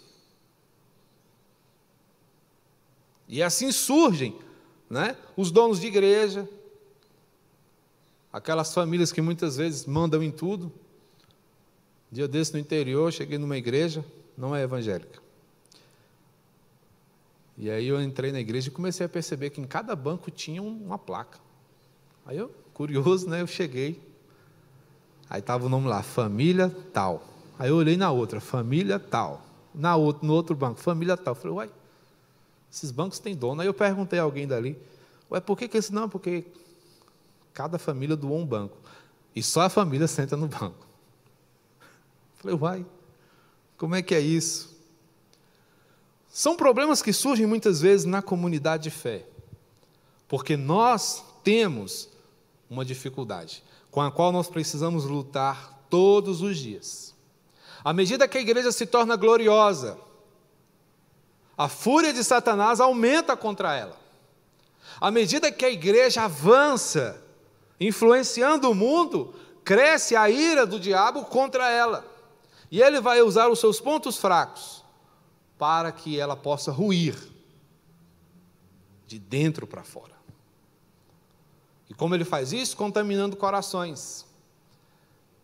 E 3.28 3.42
assim 3.42 3.72
surgem 3.72 4.38
né, 4.90 5.16
os 5.38 5.52
donos 5.52 5.80
de 5.80 5.88
igreja, 5.88 6.50
aquelas 8.32 8.74
famílias 8.74 9.12
que 9.12 9.22
muitas 9.22 9.58
vezes 9.58 9.86
mandam 9.86 10.24
em 10.24 10.32
tudo. 10.32 10.72
Dia 12.12 12.28
desse 12.28 12.54
no 12.54 12.60
interior, 12.60 13.14
cheguei 13.14 13.38
numa 13.38 13.58
igreja, 13.58 14.04
não 14.36 14.56
é 14.56 14.64
evangélica. 14.64 15.22
E 17.56 17.70
aí 17.70 17.88
eu 17.88 18.02
entrei 18.02 18.32
na 18.32 18.40
igreja 18.40 18.70
e 18.70 18.72
comecei 18.72 19.06
a 19.06 19.10
perceber 19.10 19.52
que 19.52 19.62
em 19.62 19.66
cada 19.66 19.96
banco 19.96 20.32
tinha 20.32 20.64
uma 20.64 20.98
placa. 20.98 21.38
Aí 22.26 22.38
eu 22.38 22.52
curioso, 22.74 23.30
né? 23.30 23.42
Eu 23.42 23.48
cheguei. 23.48 24.02
Aí 25.30 25.40
estava 25.40 25.66
o 25.66 25.70
nome 25.70 25.88
lá, 25.88 26.04
família 26.04 26.70
tal. 26.92 27.24
Aí 27.58 27.70
eu 27.70 27.76
olhei 27.76 27.98
na 27.98 28.12
outra, 28.12 28.40
família 28.40 29.00
tal. 29.00 29.42
Na 29.74 29.96
outro, 29.96 30.26
no 30.26 30.34
outro 30.34 30.56
banco, 30.56 30.80
família 30.80 31.18
tal. 31.18 31.32
Eu 31.32 31.36
falei, 31.36 31.58
uai, 31.58 31.72
esses 32.72 32.92
bancos 32.92 33.20
têm 33.20 33.36
dono. 33.36 33.62
Aí 33.62 33.68
eu 33.68 33.74
perguntei 33.74 34.20
a 34.20 34.24
alguém 34.24 34.48
dali, 34.48 34.78
ué, 35.32 35.40
por 35.40 35.58
que, 35.58 35.68
que 35.68 35.78
esse 35.78 35.94
não? 35.94 36.10
Porque 36.10 36.46
cada 37.54 37.78
família 37.80 38.16
doou 38.16 38.38
um 38.38 38.46
banco. 38.46 38.78
E 39.36 39.42
só 39.42 39.62
a 39.62 39.70
família 39.70 40.08
senta 40.08 40.38
no 40.38 40.48
banco. 40.48 40.86
Eu 41.80 42.38
falei, 42.38 42.58
uai, 42.58 42.86
como 43.78 43.96
é 43.96 44.02
que 44.02 44.14
é 44.14 44.20
isso? 44.20 44.74
São 46.30 46.56
problemas 46.56 47.02
que 47.02 47.14
surgem 47.14 47.46
muitas 47.46 47.82
vezes 47.82 48.06
na 48.06 48.22
comunidade 48.22 48.84
de 48.84 48.90
fé. 48.90 49.26
Porque 50.28 50.58
nós 50.58 51.24
temos 51.44 52.10
uma 52.74 52.84
dificuldade 52.84 53.64
com 53.92 54.02
a 54.02 54.12
qual 54.12 54.32
nós 54.32 54.50
precisamos 54.50 55.06
lutar 55.06 55.86
todos 55.90 56.42
os 56.42 56.58
dias. 56.58 57.14
À 57.84 57.94
medida 57.94 58.28
que 58.28 58.38
a 58.38 58.42
igreja 58.42 58.72
se 58.72 58.88
torna 58.88 59.16
gloriosa, 59.16 60.00
a 61.56 61.70
fúria 61.70 62.12
de 62.12 62.24
Satanás 62.24 62.80
aumenta 62.80 63.38
contra 63.38 63.76
ela. 63.76 63.96
À 65.00 65.12
medida 65.12 65.52
que 65.52 65.64
a 65.64 65.70
igreja 65.70 66.24
avança, 66.24 67.22
influenciando 67.80 68.72
o 68.72 68.76
mundo, 68.76 69.36
cresce 69.64 70.16
a 70.16 70.30
ira 70.30 70.66
do 70.66 70.80
diabo 70.80 71.26
contra 71.26 71.70
ela. 71.70 72.04
E 72.72 72.82
ele 72.82 73.00
vai 73.00 73.22
usar 73.22 73.50
os 73.50 73.60
seus 73.60 73.80
pontos 73.80 74.18
fracos 74.18 74.84
para 75.60 75.92
que 75.92 76.20
ela 76.20 76.36
possa 76.36 76.72
ruir 76.72 77.16
de 79.06 79.20
dentro 79.20 79.68
para 79.68 79.84
fora. 79.84 80.13
E 81.94 81.96
como 81.96 82.16
ele 82.16 82.26
faz 82.26 82.52
isso? 82.52 82.76
Contaminando 82.76 83.38
corações. 83.38 84.26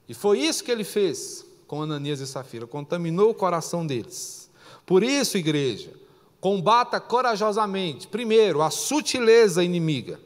E 0.08 0.16
foi 0.16 0.40
isso 0.40 0.64
que 0.64 0.72
ele 0.72 0.84
fez 0.84 1.46
com 1.68 1.84
Ananias 1.84 2.20
e 2.20 2.26
Safira, 2.26 2.66
contaminou 2.66 3.30
o 3.30 3.36
coração 3.36 3.86
deles. 3.86 4.50
Por 4.84 5.04
isso, 5.04 5.38
igreja, 5.38 5.94
combata 6.42 7.00
corajosamente, 7.00 8.08
primeiro, 8.08 8.64
a 8.64 8.72
sutileza 8.72 9.64
inimiga. 9.64 10.20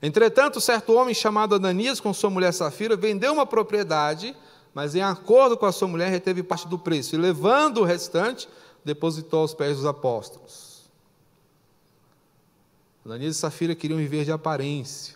Entretanto, 0.00 0.62
certo 0.62 0.94
homem 0.94 1.14
chamado 1.14 1.54
Ananias, 1.54 2.00
com 2.00 2.14
sua 2.14 2.30
mulher 2.30 2.50
Safira, 2.54 2.96
vendeu 2.96 3.34
uma 3.34 3.44
propriedade, 3.44 4.34
mas 4.72 4.94
em 4.94 5.02
acordo 5.02 5.58
com 5.58 5.66
a 5.66 5.72
sua 5.72 5.86
mulher, 5.86 6.08
reteve 6.08 6.42
parte 6.42 6.66
do 6.66 6.78
preço, 6.78 7.14
e 7.14 7.18
levando 7.18 7.82
o 7.82 7.84
restante, 7.84 8.48
depositou 8.82 9.40
aos 9.40 9.52
pés 9.52 9.76
dos 9.76 9.84
apóstolos. 9.84 10.90
Ananias 13.04 13.36
e 13.36 13.38
Safira 13.38 13.74
queriam 13.74 13.98
viver 13.98 14.24
de 14.24 14.32
aparência, 14.32 15.14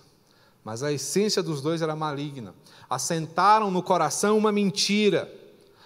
mas 0.69 0.83
a 0.83 0.93
essência 0.93 1.43
dos 1.43 1.63
dois 1.63 1.81
era 1.81 1.97
maligna. 1.97 2.55
Assentaram 2.91 3.71
no 3.71 3.83
coração 3.83 4.37
uma 4.37 4.53
mentira. 4.53 5.35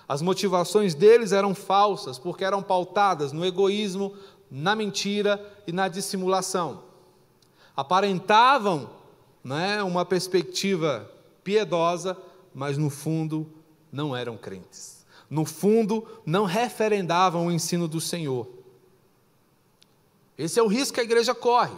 As 0.09 0.21
motivações 0.21 0.93
deles 0.93 1.31
eram 1.31 1.55
falsas, 1.55 2.19
porque 2.19 2.45
eram 2.45 2.61
pautadas 2.61 3.31
no 3.31 3.47
egoísmo, 3.47 4.13
na 4.51 4.75
mentira 4.75 5.41
e 5.69 5.73
na 5.73 5.87
dissimulação. 5.87 6.83
Aparentavam 7.77 8.91
né, 9.45 9.81
uma 9.85 10.05
perspectiva 10.05 11.09
piedosa, 11.45 12.19
mas 12.53 12.77
no 12.77 12.91
fundo 12.91 13.49
não 13.93 14.17
eram 14.17 14.37
crentes. 14.37 15.07
No 15.31 15.45
fundo, 15.45 16.05
não 16.27 16.45
referendavam 16.45 17.47
o 17.47 17.53
ensino 17.53 17.87
do 17.87 18.01
Senhor. 18.01 18.49
Esse 20.37 20.59
é 20.59 20.63
o 20.63 20.67
risco 20.67 20.95
que 20.95 21.01
a 21.01 21.05
igreja 21.05 21.37
corre, 21.37 21.77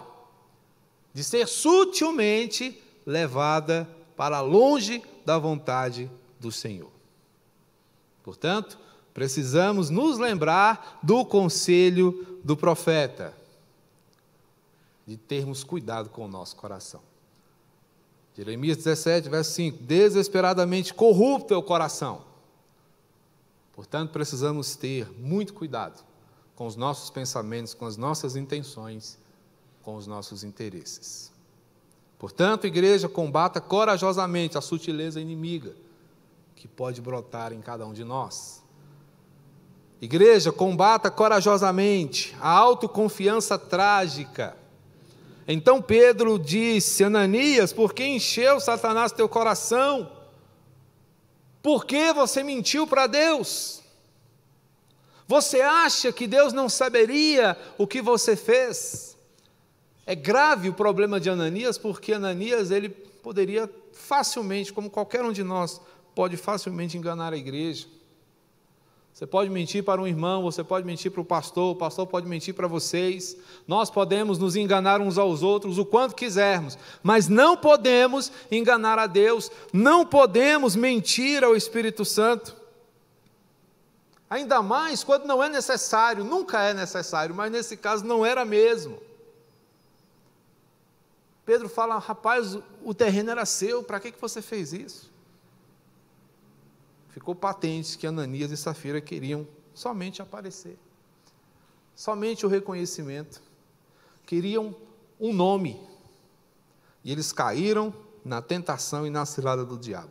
de 1.12 1.23
ser 1.23 1.47
sutilmente 1.47 2.81
levada 3.07 3.88
para 4.17 4.40
longe 4.40 5.03
da 5.25 5.38
vontade 5.38 6.11
do 6.38 6.53
Senhor. 6.53 6.90
Portanto, 8.23 8.79
precisamos 9.12 9.90
nos 9.90 10.19
lembrar 10.19 10.99
do 11.03 11.25
conselho 11.25 12.40
do 12.43 12.57
profeta, 12.57 13.35
de 15.07 15.17
termos 15.17 15.62
cuidado 15.62 16.09
com 16.09 16.25
o 16.25 16.29
nosso 16.29 16.57
coração. 16.57 17.01
Jeremias 18.37 18.79
17, 18.79 19.29
verso 19.29 19.53
5: 19.53 19.83
Desesperadamente 19.83 20.93
corrupto 20.93 21.55
é 21.55 21.57
o 21.57 21.62
coração. 21.62 22.25
Portanto, 23.73 24.12
precisamos 24.12 24.77
ter 24.77 25.11
muito 25.19 25.53
cuidado 25.53 26.03
com 26.55 26.67
os 26.67 26.77
nossos 26.77 27.11
pensamentos, 27.11 27.75
com 27.75 27.87
as 27.87 27.97
nossas 27.97 28.37
intenções, 28.37 29.19
com 29.83 29.97
os 29.97 30.07
nossos 30.07 30.45
interesses. 30.45 31.34
Portanto, 32.18 32.66
igreja, 32.66 33.09
combata 33.09 33.61
corajosamente 33.61 34.57
a 34.57 34.61
sutileza 34.61 35.20
inimiga 35.20 35.74
que 36.55 36.68
pode 36.68 37.00
brotar 37.03 37.53
em 37.53 37.61
cada 37.61 37.85
um 37.87 37.92
de 37.92 38.05
nós. 38.05 38.62
Igreja, 40.00 40.53
combata 40.53 41.11
corajosamente 41.11 42.35
a 42.40 42.48
autoconfiança 42.48 43.59
trágica. 43.59 44.57
Então 45.46 45.81
Pedro 45.81 46.38
disse: 46.38 47.05
Ananias, 47.05 47.72
por 47.72 47.92
que 47.92 48.05
encheu 48.05 48.61
Satanás 48.61 49.12
teu 49.12 49.29
coração? 49.29 50.11
Por 51.62 51.85
que 51.85 52.12
você 52.12 52.42
mentiu 52.42 52.87
para 52.87 53.07
Deus? 53.07 53.83
Você 55.27 55.61
acha 55.61 56.12
que 56.12 56.27
Deus 56.27 56.53
não 56.53 56.68
saberia 56.68 57.57
o 57.79 57.87
que 57.87 58.03
você 58.03 58.37
fez? 58.37 59.13
É 60.07 60.14
grave 60.14 60.69
o 60.69 60.75
problema 60.75 61.19
de 61.19 61.31
Ananias, 61.31 61.79
porque 61.79 62.12
Ananias 62.12 62.71
ele 62.71 62.88
poderia 62.88 63.71
facilmente, 63.93 64.73
como 64.73 64.90
qualquer 64.90 65.25
um 65.25 65.33
de 65.33 65.43
nós, 65.43 65.81
pode 66.14 66.37
facilmente 66.37 66.99
enganar 66.99 67.33
a 67.33 67.37
igreja. 67.37 67.87
Você 69.14 69.29
pode 69.29 69.49
mentir 69.49 69.85
para 69.85 70.03
um 70.03 70.09
irmão, 70.09 70.43
você 70.43 70.64
pode 70.64 70.85
mentir 70.85 71.09
para 71.09 71.21
o 71.21 71.25
pastor, 71.25 71.71
o 71.73 71.79
pastor 71.79 72.05
pode 72.05 72.27
mentir 72.27 72.53
para 72.53 72.67
vocês. 72.67 73.37
Nós 73.67 73.88
podemos 73.88 74.38
nos 74.38 74.57
enganar 74.57 75.01
uns 75.01 75.17
aos 75.17 75.40
outros 75.40 75.79
o 75.79 75.85
quanto 75.87 76.17
quisermos, 76.17 76.77
mas 77.01 77.29
não 77.29 77.57
podemos 77.57 78.33
enganar 78.51 78.99
a 78.99 79.07
Deus, 79.07 79.53
não 79.73 80.05
podemos 80.05 80.75
mentir 80.75 81.45
ao 81.45 81.55
Espírito 81.55 82.05
Santo. 82.05 82.57
Ainda 84.29 84.61
mais 84.61 85.05
quando 85.05 85.27
não 85.27 85.40
é 85.40 85.49
necessário, 85.49 86.25
nunca 86.25 86.61
é 86.61 86.75
necessário, 86.75 87.37
mas 87.37 87.53
nesse 87.53 87.77
caso 87.77 88.05
não 88.05 88.27
era 88.27 88.45
mesmo. 88.45 88.99
Pedro 91.45 91.69
fala: 91.69 91.99
rapaz, 91.99 92.59
o 92.83 92.95
terreno 92.95 93.31
era 93.31 93.45
seu, 93.45 93.83
para 93.83 94.01
que, 94.01 94.13
que 94.13 94.21
você 94.21 94.41
fez 94.41 94.73
isso? 94.73 95.13
Ficou 97.11 97.35
patente 97.35 97.97
que 97.97 98.07
Ananias 98.07 98.51
e 98.51 98.57
Safira 98.57 99.01
queriam 99.01 99.47
somente 99.73 100.21
aparecer, 100.21 100.79
somente 101.95 102.45
o 102.45 102.49
reconhecimento, 102.49 103.43
queriam 104.27 104.75
um 105.21 105.33
nome. 105.33 105.81
E 107.05 107.13
eles 107.13 107.33
caíram 107.33 107.95
na 108.25 108.41
tentação 108.41 109.07
e 109.07 109.11
na 109.11 109.27
cilada 109.27 109.65
do 109.65 109.79
diabo. 109.79 110.11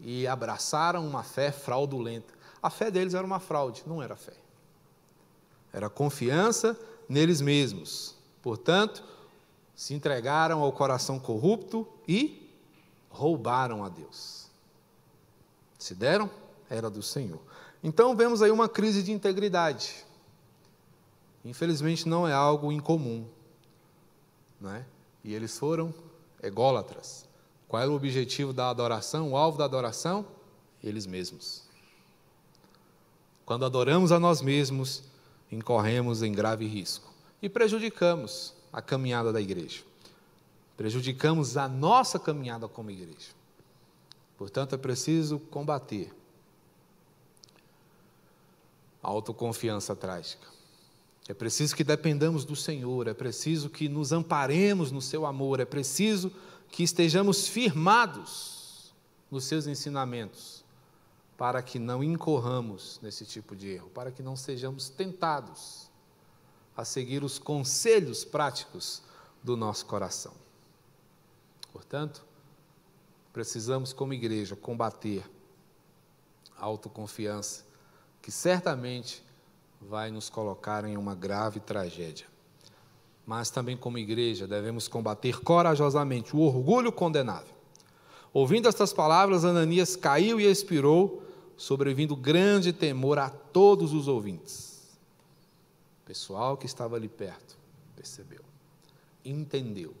E 0.00 0.26
abraçaram 0.26 1.06
uma 1.06 1.22
fé 1.22 1.52
fraudulenta. 1.52 2.32
A 2.62 2.70
fé 2.70 2.90
deles 2.90 3.14
era 3.14 3.24
uma 3.24 3.38
fraude, 3.38 3.84
não 3.86 4.02
era 4.02 4.16
fé. 4.16 4.32
Era 5.72 5.90
confiança 5.90 6.78
neles 7.08 7.40
mesmos. 7.40 8.16
Portanto, 8.42 9.04
se 9.76 9.92
entregaram 9.92 10.62
ao 10.62 10.72
coração 10.72 11.18
corrupto 11.18 11.86
e 12.08 12.50
roubaram 13.10 13.84
a 13.84 13.90
Deus. 13.90 14.46
Se 15.78 15.94
deram, 15.94 16.30
era 16.70 16.88
do 16.88 17.02
Senhor. 17.02 17.40
Então 17.84 18.16
vemos 18.16 18.40
aí 18.40 18.50
uma 18.50 18.70
crise 18.70 19.02
de 19.02 19.12
integridade. 19.12 20.04
Infelizmente 21.44 22.08
não 22.08 22.26
é 22.26 22.32
algo 22.32 22.72
incomum. 22.72 23.26
Não 24.58 24.72
é? 24.72 24.84
E 25.22 25.34
eles 25.34 25.58
foram 25.58 25.94
ególatras. 26.42 27.26
Qual 27.68 27.82
era 27.82 27.90
o 27.90 27.94
objetivo 27.94 28.54
da 28.54 28.70
adoração, 28.70 29.32
o 29.32 29.36
alvo 29.36 29.58
da 29.58 29.64
adoração? 29.66 30.26
Eles 30.82 31.06
mesmos. 31.06 31.64
Quando 33.44 33.64
adoramos 33.64 34.10
a 34.10 34.18
nós 34.18 34.40
mesmos, 34.40 35.02
incorremos 35.52 36.22
em 36.22 36.32
grave 36.32 36.66
risco 36.66 37.12
e 37.42 37.48
prejudicamos 37.48 38.54
a 38.72 38.82
caminhada 38.82 39.32
da 39.32 39.40
igreja. 39.40 39.82
Prejudicamos 40.76 41.56
a 41.56 41.68
nossa 41.68 42.18
caminhada 42.18 42.68
como 42.68 42.90
igreja. 42.90 43.30
Portanto, 44.36 44.74
é 44.74 44.78
preciso 44.78 45.38
combater 45.38 46.12
a 49.02 49.08
autoconfiança 49.08 49.96
trágica. 49.96 50.46
É 51.28 51.34
preciso 51.34 51.74
que 51.74 51.82
dependamos 51.82 52.44
do 52.44 52.54
Senhor, 52.54 53.08
é 53.08 53.14
preciso 53.14 53.68
que 53.68 53.88
nos 53.88 54.12
amparemos 54.12 54.92
no 54.92 55.00
seu 55.00 55.26
amor, 55.26 55.58
é 55.58 55.64
preciso 55.64 56.30
que 56.70 56.82
estejamos 56.82 57.48
firmados 57.48 58.92
nos 59.30 59.44
seus 59.44 59.66
ensinamentos, 59.66 60.64
para 61.36 61.62
que 61.62 61.78
não 61.78 62.02
incorramos 62.02 63.00
nesse 63.02 63.24
tipo 63.24 63.56
de 63.56 63.68
erro, 63.68 63.90
para 63.90 64.12
que 64.12 64.22
não 64.22 64.36
sejamos 64.36 64.88
tentados 64.88 65.85
a 66.76 66.84
seguir 66.84 67.24
os 67.24 67.38
conselhos 67.38 68.24
práticos 68.24 69.02
do 69.42 69.56
nosso 69.56 69.86
coração. 69.86 70.32
Portanto, 71.72 72.24
precisamos, 73.32 73.92
como 73.92 74.12
igreja, 74.12 74.54
combater 74.54 75.24
a 76.58 76.64
autoconfiança, 76.64 77.64
que 78.20 78.30
certamente 78.30 79.22
vai 79.80 80.10
nos 80.10 80.28
colocar 80.28 80.84
em 80.84 80.96
uma 80.96 81.14
grave 81.14 81.60
tragédia. 81.60 82.26
Mas 83.24 83.50
também, 83.50 83.76
como 83.76 83.98
igreja, 83.98 84.46
devemos 84.46 84.88
combater 84.88 85.40
corajosamente 85.40 86.34
o 86.34 86.40
orgulho 86.40 86.92
condenável. 86.92 87.54
Ouvindo 88.32 88.68
estas 88.68 88.92
palavras, 88.92 89.44
Ananias 89.44 89.96
caiu 89.96 90.40
e 90.40 90.44
expirou, 90.44 91.22
sobrevindo 91.56 92.14
grande 92.14 92.72
temor 92.72 93.18
a 93.18 93.30
todos 93.30 93.92
os 93.92 94.08
ouvintes. 94.08 94.75
Pessoal 96.06 96.56
que 96.56 96.66
estava 96.66 96.94
ali 96.94 97.08
perto 97.08 97.58
percebeu, 97.96 98.42
entendeu 99.24 99.92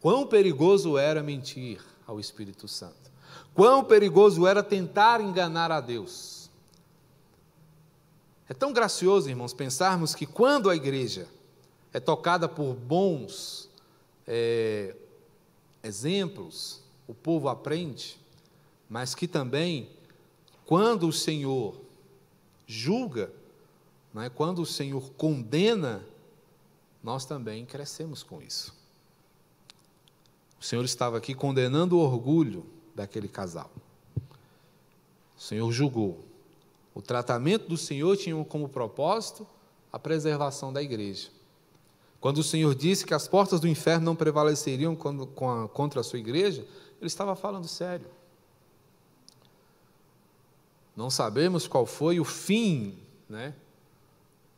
quão 0.00 0.26
perigoso 0.26 0.96
era 0.96 1.22
mentir 1.22 1.84
ao 2.06 2.18
Espírito 2.18 2.66
Santo, 2.66 3.12
quão 3.52 3.84
perigoso 3.84 4.46
era 4.46 4.62
tentar 4.62 5.20
enganar 5.20 5.70
a 5.70 5.82
Deus. 5.82 6.50
É 8.48 8.54
tão 8.54 8.72
gracioso, 8.72 9.28
irmãos, 9.28 9.52
pensarmos 9.52 10.14
que 10.14 10.24
quando 10.24 10.70
a 10.70 10.74
igreja 10.74 11.28
é 11.92 12.00
tocada 12.00 12.48
por 12.48 12.74
bons 12.74 13.68
é, 14.26 14.96
exemplos, 15.82 16.82
o 17.06 17.12
povo 17.12 17.50
aprende, 17.50 18.18
mas 18.88 19.14
que 19.14 19.28
também, 19.28 19.90
quando 20.64 21.06
o 21.06 21.12
Senhor 21.12 21.78
julga, 22.66 23.30
é? 24.20 24.28
quando 24.28 24.62
o 24.62 24.66
Senhor 24.66 25.10
condena, 25.12 26.04
nós 27.02 27.24
também 27.24 27.64
crescemos 27.64 28.22
com 28.22 28.42
isso. 28.42 28.74
O 30.60 30.64
Senhor 30.64 30.84
estava 30.84 31.18
aqui 31.18 31.34
condenando 31.34 31.96
o 31.96 32.00
orgulho 32.00 32.66
daquele 32.94 33.28
casal. 33.28 33.70
O 35.36 35.40
Senhor 35.40 35.70
julgou. 35.70 36.24
O 36.94 37.00
tratamento 37.00 37.68
do 37.68 37.76
Senhor 37.76 38.16
tinha 38.16 38.42
como 38.44 38.68
propósito 38.68 39.46
a 39.92 39.98
preservação 39.98 40.72
da 40.72 40.82
igreja. 40.82 41.28
Quando 42.20 42.38
o 42.38 42.42
Senhor 42.42 42.74
disse 42.74 43.06
que 43.06 43.14
as 43.14 43.28
portas 43.28 43.60
do 43.60 43.68
inferno 43.68 44.04
não 44.04 44.16
prevaleceriam 44.16 44.96
contra 44.96 46.00
a 46.00 46.04
sua 46.04 46.18
igreja, 46.18 46.66
ele 47.00 47.06
estava 47.06 47.36
falando 47.36 47.68
sério. 47.68 48.06
Não 50.96 51.08
sabemos 51.10 51.68
qual 51.68 51.86
foi 51.86 52.18
o 52.18 52.24
fim 52.24 52.98
né, 53.28 53.54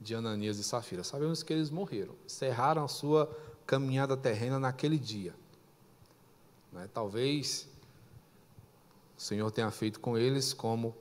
de 0.01 0.15
Ananias 0.15 0.59
e 0.59 0.65
Safira. 0.65 1.05
Sabemos 1.05 1.43
que 1.43 1.53
eles 1.53 1.71
morreram, 1.71 2.15
cerraram 2.27 2.85
a 2.85 2.89
sua 2.89 3.31
caminhada 3.67 4.17
terrena 4.17 4.59
naquele 4.59 4.99
dia. 4.99 5.35
Né, 6.73 6.89
talvez 6.93 7.69
o 9.17 9.21
Senhor 9.21 9.51
tenha 9.51 9.71
feito 9.71 10.01
com 10.01 10.17
eles 10.17 10.53
como 10.55 10.97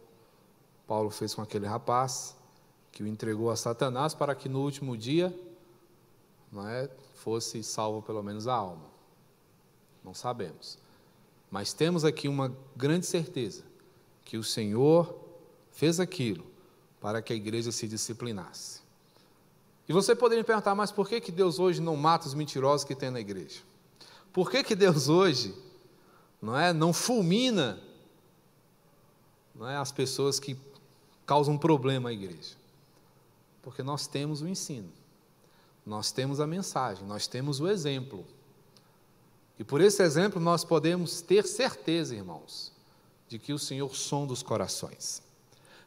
Paulo 0.86 1.10
fez 1.10 1.34
com 1.34 1.42
aquele 1.42 1.68
rapaz, 1.68 2.36
que 2.92 3.04
o 3.04 3.08
entregou 3.08 3.52
a 3.52 3.56
Satanás 3.56 4.14
para 4.14 4.36
que 4.36 4.50
no 4.50 4.62
último 4.62 4.98
dia 4.98 5.34
não 6.52 6.68
é, 6.68 6.90
fosse 7.14 7.64
salvo 7.64 8.02
pelo 8.02 8.24
menos 8.24 8.48
a 8.48 8.54
alma. 8.54 8.90
Não 10.04 10.14
sabemos. 10.14 10.80
Mas 11.52 11.74
temos 11.74 12.04
aqui 12.04 12.28
uma 12.28 12.56
grande 12.76 13.06
certeza 13.06 13.64
que 14.26 14.38
o 14.38 14.44
Senhor 14.44 15.16
fez 15.72 16.00
aquilo 16.00 16.46
para 17.00 17.22
que 17.22 17.32
a 17.32 17.36
igreja 17.36 17.72
se 17.72 17.88
disciplinasse. 17.88 18.79
E 19.90 19.94
você 19.94 20.16
poderia 20.16 20.44
me 20.44 20.46
perguntar, 20.46 20.76
mas 20.76 20.92
por 20.92 21.10
que, 21.10 21.20
que 21.20 21.32
Deus 21.32 21.58
hoje 21.58 21.82
não 21.82 21.98
mata 21.98 22.28
os 22.28 22.36
mentirosos 22.36 22.86
que 22.86 22.94
tem 22.94 23.10
na 23.10 23.20
igreja? 23.20 23.62
Por 24.32 24.52
que, 24.52 24.64
que 24.64 24.76
Deus 24.76 25.10
hoje 25.10 25.56
não, 26.40 26.56
é, 26.56 26.72
não 26.72 26.94
fulmina 26.94 27.82
não 29.56 29.68
é, 29.68 29.78
as 29.78 29.92
pessoas 29.92 30.40
que 30.40 30.56
causam 31.26 31.58
problema 31.58 32.10
à 32.10 32.14
igreja? 32.14 32.56
Porque 33.64 33.82
nós 33.82 34.06
temos 34.06 34.44
o 34.44 34.48
ensino, 34.48 34.92
nós 35.84 36.12
temos 36.12 36.40
a 36.40 36.46
mensagem, 36.46 37.04
nós 37.08 37.26
temos 37.26 37.60
o 37.60 37.68
exemplo. 37.68 38.24
E 39.58 39.64
por 39.64 39.82
esse 39.82 40.04
exemplo 40.04 40.40
nós 40.40 40.64
podemos 40.64 41.20
ter 41.20 41.48
certeza, 41.48 42.16
irmãos, 42.16 42.72
de 43.28 43.40
que 43.40 43.54
o 43.54 43.60
Senhor 43.60 43.96
sonda 43.96 44.34
os 44.34 44.44
corações, 44.44 45.24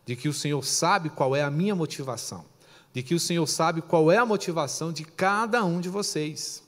de 0.05 0.17
que 0.17 0.29
o 0.29 0.35
Senhor 0.35 0.65
sabe 0.65 1.09
qual 1.09 1.37
é 1.37 1.43
a 1.45 1.51
minha 1.51 1.77
motivação, 1.77 2.45
de 2.93 3.03
que 3.03 3.15
o 3.15 3.21
Senhor 3.21 3.47
sabe 3.47 3.81
qual 3.81 4.11
é 4.11 4.19
a 4.19 4.27
motivação 4.27 4.93
de 4.93 5.05
cada 5.05 5.65
um 5.65 5.81
de 5.81 5.89
vocês. 5.89 6.63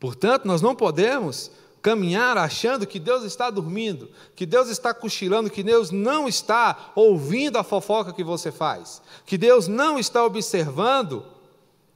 Portanto, 0.00 0.46
nós 0.46 0.62
não 0.62 0.74
podemos 0.74 1.50
caminhar 1.82 2.36
achando 2.36 2.86
que 2.86 2.98
Deus 2.98 3.24
está 3.24 3.50
dormindo, 3.50 4.10
que 4.34 4.46
Deus 4.46 4.68
está 4.68 4.92
cochilando, 4.92 5.50
que 5.50 5.62
Deus 5.62 5.90
não 5.90 6.28
está 6.28 6.92
ouvindo 6.94 7.56
a 7.56 7.64
fofoca 7.64 8.12
que 8.12 8.24
você 8.24 8.50
faz, 8.50 9.02
que 9.24 9.38
Deus 9.38 9.68
não 9.68 9.98
está 9.98 10.24
observando 10.24 11.24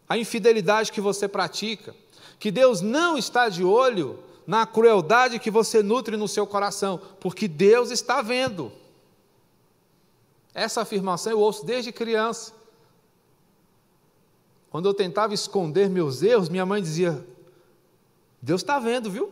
a 0.08 0.18
infidelidade 0.18 0.92
que 0.92 1.00
você 1.00 1.26
pratica, 1.26 1.94
que 2.38 2.50
Deus 2.50 2.80
não 2.80 3.16
está 3.16 3.48
de 3.48 3.64
olho 3.64 4.18
na 4.46 4.66
crueldade 4.66 5.38
que 5.38 5.50
você 5.50 5.82
nutre 5.82 6.16
no 6.16 6.28
seu 6.28 6.46
coração, 6.46 7.00
porque 7.20 7.46
Deus 7.46 7.90
está 7.90 8.20
vendo. 8.20 8.72
Essa 10.54 10.82
afirmação 10.82 11.32
eu 11.32 11.40
ouço 11.40 11.64
desde 11.64 11.92
criança. 11.92 12.52
Quando 14.72 14.88
eu 14.88 14.94
tentava 14.94 15.34
esconder 15.34 15.90
meus 15.90 16.22
erros, 16.22 16.48
minha 16.48 16.64
mãe 16.64 16.80
dizia: 16.80 17.22
Deus 18.40 18.62
está 18.62 18.78
vendo, 18.78 19.10
viu? 19.10 19.30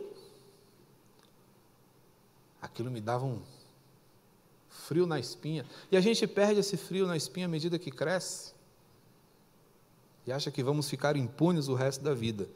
Aquilo 2.61 2.91
me 2.91 3.01
dava 3.01 3.25
um 3.25 3.41
frio 4.69 5.07
na 5.07 5.19
espinha. 5.19 5.65
E 5.91 5.97
a 5.97 6.01
gente 6.01 6.27
perde 6.27 6.59
esse 6.59 6.77
frio 6.77 7.07
na 7.07 7.17
espinha 7.17 7.47
à 7.47 7.49
medida 7.49 7.79
que 7.79 7.89
cresce. 7.89 8.53
E 10.27 10.31
acha 10.31 10.51
que 10.51 10.61
vamos 10.61 10.87
ficar 10.87 11.15
impunes 11.15 11.67
o 11.67 11.73
resto 11.73 12.03
da 12.03 12.13
vida. 12.13 12.47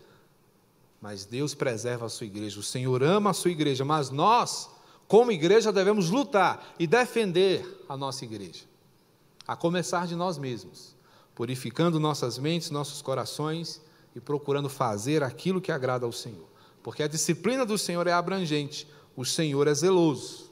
Mas 1.02 1.26
Deus 1.26 1.56
preserva 1.56 2.06
a 2.06 2.10
sua 2.10 2.28
igreja, 2.28 2.60
o 2.60 2.64
Senhor 2.64 3.02
ama 3.02 3.32
a 3.32 3.34
sua 3.34 3.50
igreja, 3.50 3.84
mas 3.84 4.12
nós, 4.12 4.70
como 5.08 5.32
igreja, 5.32 5.72
devemos 5.72 6.12
lutar 6.12 6.76
e 6.78 6.86
defender 6.86 7.84
a 7.90 7.98
nossa 7.98 8.24
igreja, 8.24 8.64
a 9.48 9.56
começar 9.56 10.06
de 10.06 10.16
nós 10.16 10.38
mesmos, 10.38 10.95
purificando 11.36 12.00
nossas 12.00 12.40
mentes, 12.40 12.72
nossos 12.72 13.02
corações 13.02 13.82
e 14.16 14.20
procurando 14.20 14.70
fazer 14.70 15.22
aquilo 15.22 15.62
que 15.62 15.72
agrada 15.72 16.06
ao 16.06 16.12
Senhor, 16.12 16.48
porque 16.82 17.04
a 17.04 17.08
disciplina 17.08 17.66
do 17.66 17.78
Senhor 17.78 18.08
é 18.08 18.14
abrangente, 18.14 18.88
o 19.16 19.24
Senhor 19.24 19.68
é 19.68 19.74
zeloso. 19.74 20.50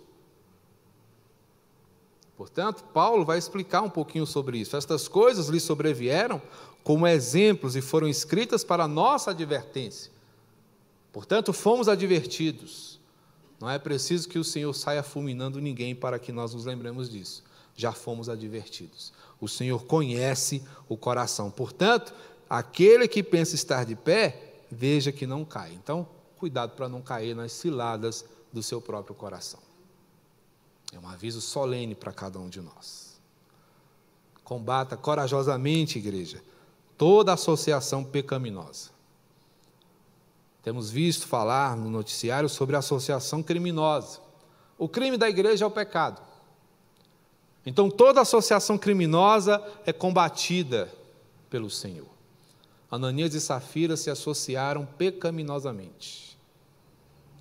Portanto, 2.37 2.83
Paulo 2.93 3.23
vai 3.23 3.37
explicar 3.37 3.81
um 3.81 3.89
pouquinho 3.89 4.25
sobre 4.25 4.57
isso. 4.57 4.75
Estas 4.75 5.07
coisas 5.07 5.47
lhe 5.47 5.59
sobrevieram 5.59 6.41
como 6.83 7.07
exemplos 7.07 7.75
e 7.75 7.81
foram 7.81 8.07
escritas 8.07 8.63
para 8.63 8.87
nossa 8.87 9.31
advertência 9.31 10.13
Portanto, 11.13 11.53
fomos 11.53 11.87
advertidos. 11.87 12.99
Não 13.61 13.69
é 13.69 13.77
preciso 13.77 14.27
que 14.27 14.39
o 14.39 14.43
Senhor 14.43 14.73
saia 14.73 15.03
fulminando 15.03 15.61
ninguém 15.61 15.95
para 15.95 16.17
que 16.17 16.31
nós 16.31 16.55
nos 16.55 16.65
lembremos 16.65 17.07
disso. 17.07 17.43
Já 17.75 17.91
fomos 17.91 18.29
advertidos. 18.29 19.13
O 19.39 19.47
Senhor 19.47 19.85
conhece 19.85 20.63
o 20.87 20.95
coração. 20.95 21.49
Portanto, 21.51 22.13
aquele 22.49 23.07
que 23.07 23.23
pensa 23.23 23.55
estar 23.55 23.85
de 23.85 23.95
pé, 23.95 24.61
veja 24.71 25.11
que 25.11 25.25
não 25.25 25.43
cai. 25.43 25.73
Então, 25.73 26.07
cuidado 26.37 26.75
para 26.75 26.87
não 26.89 27.01
cair 27.01 27.35
nas 27.35 27.51
ciladas 27.51 28.25
do 28.51 28.61
seu 28.61 28.79
próprio 28.79 29.15
coração. 29.15 29.59
É 30.93 30.99
um 30.99 31.07
aviso 31.07 31.41
solene 31.41 31.95
para 31.95 32.13
cada 32.13 32.37
um 32.39 32.47
de 32.47 32.61
nós. 32.61 33.19
Combata 34.43 34.95
corajosamente, 34.95 35.97
igreja, 35.97 36.43
toda 36.97 37.33
associação 37.33 38.03
pecaminosa. 38.03 38.91
Temos 40.61 40.91
visto 40.91 41.27
falar 41.27 41.75
no 41.75 41.89
noticiário 41.89 42.47
sobre 42.47 42.75
associação 42.75 43.41
criminosa. 43.43 44.19
O 44.77 44.87
crime 44.87 45.17
da 45.17 45.29
igreja 45.29 45.65
é 45.65 45.67
o 45.67 45.71
pecado. 45.71 46.21
Então 47.65 47.89
toda 47.89 48.21
associação 48.21 48.77
criminosa 48.77 49.61
é 49.85 49.93
combatida 49.93 50.91
pelo 51.49 51.69
Senhor. 51.69 52.07
Ananias 52.91 53.33
e 53.33 53.41
Safira 53.41 53.97
se 53.97 54.09
associaram 54.09 54.85
pecaminosamente. 54.85 56.37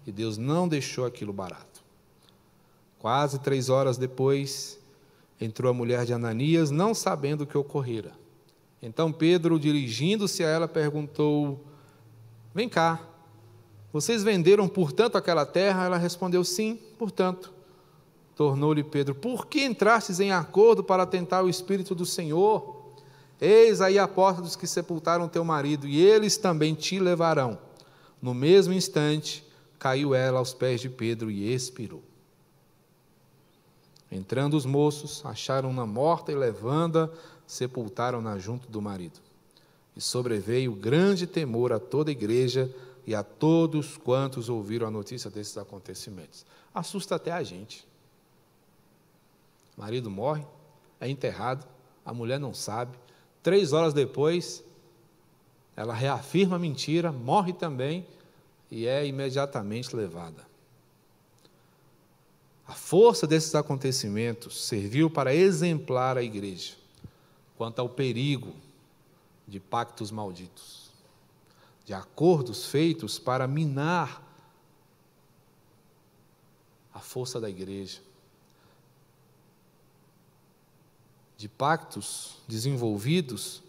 E 0.07 0.13
Deus 0.13 0.39
não 0.39 0.67
deixou 0.67 1.05
aquilo 1.05 1.33
barato. 1.33 1.83
Quase 2.99 3.39
três 3.41 3.69
horas 3.69 3.99
depois, 3.99 4.79
entrou 5.41 5.71
a 5.71 5.75
mulher 5.75 6.05
de 6.05 6.13
Ananias, 6.13 6.71
não 6.71 6.95
sabendo 6.95 7.43
o 7.43 7.47
que 7.47 7.59
ocorrera. 7.59 8.13
Então 8.81 9.13
Pedro, 9.13 9.59
dirigindo-se 9.59 10.43
a 10.45 10.49
ela, 10.49 10.69
perguntou: 10.69 11.65
Vem 12.55 12.69
cá, 12.69 13.01
vocês 13.93 14.23
venderam, 14.23 14.67
portanto, 14.67 15.17
aquela 15.17 15.45
terra? 15.45 15.85
Ela 15.85 15.99
respondeu: 15.99 16.43
Sim, 16.45 16.79
portanto. 16.99 17.53
Tornou-lhe 18.35 18.83
Pedro: 18.83 19.15
Por 19.15 19.47
que 19.47 19.63
entrastes 19.65 20.21
em 20.21 20.33
acordo 20.33 20.83
para 20.83 21.07
tentar 21.07 21.43
o 21.43 21.49
Espírito 21.49 21.95
do 21.95 22.07
Senhor? 22.07 22.83
Eis 23.41 23.81
aí 23.81 23.99
a 23.99 24.07
porta 24.07 24.41
dos 24.41 24.55
que 24.55 24.67
sepultaram 24.67 25.29
teu 25.29 25.45
marido, 25.45 25.89
e 25.89 26.01
eles 26.01 26.37
também 26.37 26.75
te 26.75 26.99
levarão. 27.01 27.59
No 28.21 28.33
mesmo 28.33 28.73
instante, 28.73 29.45
caiu 29.81 30.15
ela 30.15 30.39
aos 30.39 30.55
pés 30.55 30.81
de 30.81 30.89
Pedro 30.89 31.29
e 31.29 31.53
expirou. 31.53 32.03
Entrando 34.13 34.57
os 34.57 34.65
moços, 34.65 35.25
acharam-na 35.25 35.85
morta 35.85 36.31
e 36.31 36.37
levando-a, 36.37 37.11
sepultaram-na 37.47 38.39
junto 38.39 38.71
do 38.71 38.81
marido. 38.81 39.19
E 39.97 40.01
sobreveio 40.01 40.73
grande 40.73 41.27
temor 41.27 41.73
a 41.73 41.81
toda 41.81 42.11
a 42.11 42.13
igreja 42.13 42.73
e 43.07 43.15
a 43.15 43.25
todos 43.25 43.97
quantos 43.97 44.49
ouviram 44.49 44.87
a 44.87 44.91
notícia 44.91 45.29
desses 45.29 45.59
acontecimentos. 45.59 46.47
Assusta 46.73 47.17
até 47.17 47.33
a 47.33 47.43
gente. 47.43 47.85
Marido 49.83 50.09
morre, 50.09 50.47
é 51.01 51.11
enterrado, 51.11 51.67
a 52.05 52.15
mulher 52.15 52.39
não 52.39 52.55
sabe. 52.55 52.97
Três 53.43 53.73
horas 53.73 53.93
depois, 53.93 54.63
ela 55.75 55.93
reafirma 55.93 56.55
a 56.55 56.59
mentira, 56.59 57.11
morre 57.11 57.53
também 57.53 58.07
e 58.71 58.87
é 58.87 59.05
imediatamente 59.05 59.97
levada. 59.97 60.47
A 62.65 62.75
força 62.75 63.27
desses 63.27 63.57
acontecimentos 63.57 64.67
serviu 64.67 65.11
para 65.11 65.35
exemplar 65.35 66.17
a 66.17 66.23
igreja 66.23 66.75
quanto 67.59 67.81
ao 67.81 67.89
perigo 67.89 68.55
de 69.49 69.59
pactos 69.59 70.13
malditos, 70.13 70.93
de 71.85 71.93
acordos 71.93 72.67
feitos 72.67 73.19
para 73.19 73.49
minar 73.49 74.23
a 76.95 77.01
força 77.01 77.41
da 77.41 77.51
igreja, 77.51 78.01
de 81.43 81.49
pactos 81.49 82.37
desenvolvidos 82.47 83.65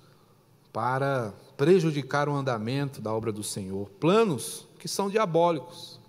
para 0.71 1.33
prejudicar 1.57 2.29
o 2.29 2.35
andamento 2.35 3.01
da 3.01 3.11
obra 3.11 3.31
do 3.31 3.43
Senhor, 3.43 3.89
planos 3.99 4.67
que 4.77 4.87
são 4.87 5.09
diabólicos, 5.09 5.99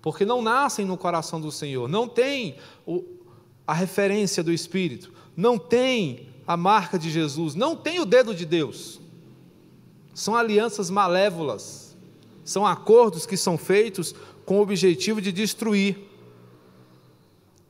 porque 0.00 0.24
não 0.24 0.40
nascem 0.40 0.86
no 0.86 0.96
coração 0.96 1.38
do 1.38 1.52
Senhor, 1.52 1.90
não 1.90 2.08
tem 2.08 2.56
o, 2.86 3.04
a 3.66 3.74
referência 3.74 4.42
do 4.42 4.50
Espírito, 4.50 5.12
não 5.36 5.58
tem 5.58 6.30
a 6.46 6.56
marca 6.56 6.98
de 6.98 7.10
Jesus, 7.10 7.54
não 7.54 7.76
tem 7.76 8.00
o 8.00 8.06
dedo 8.06 8.34
de 8.34 8.46
Deus. 8.46 8.98
São 10.14 10.34
alianças 10.34 10.88
malévolas, 10.88 11.98
são 12.42 12.64
acordos 12.64 13.26
que 13.26 13.36
são 13.36 13.58
feitos 13.58 14.14
com 14.46 14.56
o 14.56 14.62
objetivo 14.62 15.20
de 15.20 15.30
destruir 15.30 15.98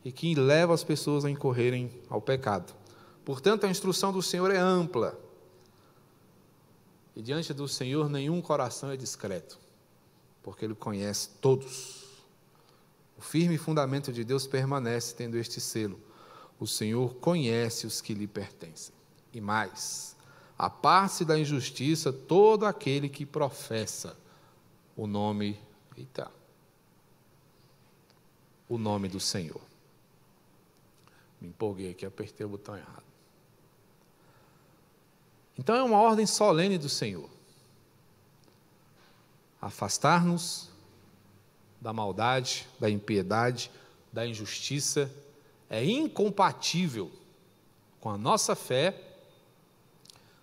e 0.04 0.12
que 0.12 0.36
levam 0.36 0.72
as 0.72 0.84
pessoas 0.84 1.24
a 1.24 1.30
incorrerem 1.30 1.90
ao 2.08 2.20
pecado. 2.20 2.83
Portanto, 3.24 3.64
a 3.64 3.70
instrução 3.70 4.12
do 4.12 4.22
Senhor 4.22 4.50
é 4.50 4.58
ampla. 4.58 5.18
E 7.16 7.22
diante 7.22 7.54
do 7.54 7.66
Senhor, 7.66 8.10
nenhum 8.10 8.42
coração 8.42 8.90
é 8.90 8.96
discreto, 8.96 9.58
porque 10.42 10.64
Ele 10.64 10.74
conhece 10.74 11.30
todos. 11.40 12.04
O 13.16 13.22
firme 13.22 13.56
fundamento 13.56 14.12
de 14.12 14.24
Deus 14.24 14.46
permanece 14.46 15.14
tendo 15.14 15.38
este 15.38 15.60
selo: 15.60 15.98
o 16.58 16.66
Senhor 16.66 17.14
conhece 17.14 17.86
os 17.86 18.00
que 18.00 18.12
lhe 18.14 18.26
pertencem. 18.26 18.94
E 19.32 19.40
mais, 19.40 20.16
a 20.58 20.68
parte 20.68 21.24
da 21.24 21.38
injustiça 21.38 22.12
todo 22.12 22.66
aquele 22.66 23.08
que 23.08 23.24
professa 23.24 24.16
o 24.96 25.06
nome, 25.06 25.58
eita, 25.96 26.30
o 28.68 28.76
nome 28.76 29.08
do 29.08 29.20
Senhor. 29.20 29.60
Me 31.40 31.48
empolguei 31.48 31.90
aqui, 31.90 32.04
apertei 32.04 32.44
o 32.44 32.48
botão 32.48 32.76
errado. 32.76 33.13
Então 35.58 35.76
é 35.76 35.82
uma 35.82 35.98
ordem 35.98 36.26
solene 36.26 36.78
do 36.78 36.88
Senhor. 36.88 37.28
Afastar-nos 39.60 40.68
da 41.80 41.92
maldade, 41.92 42.66
da 42.78 42.90
impiedade, 42.90 43.70
da 44.12 44.26
injustiça 44.26 45.10
é 45.70 45.84
incompatível 45.84 47.10
com 48.00 48.10
a 48.10 48.18
nossa 48.18 48.54
fé 48.54 49.00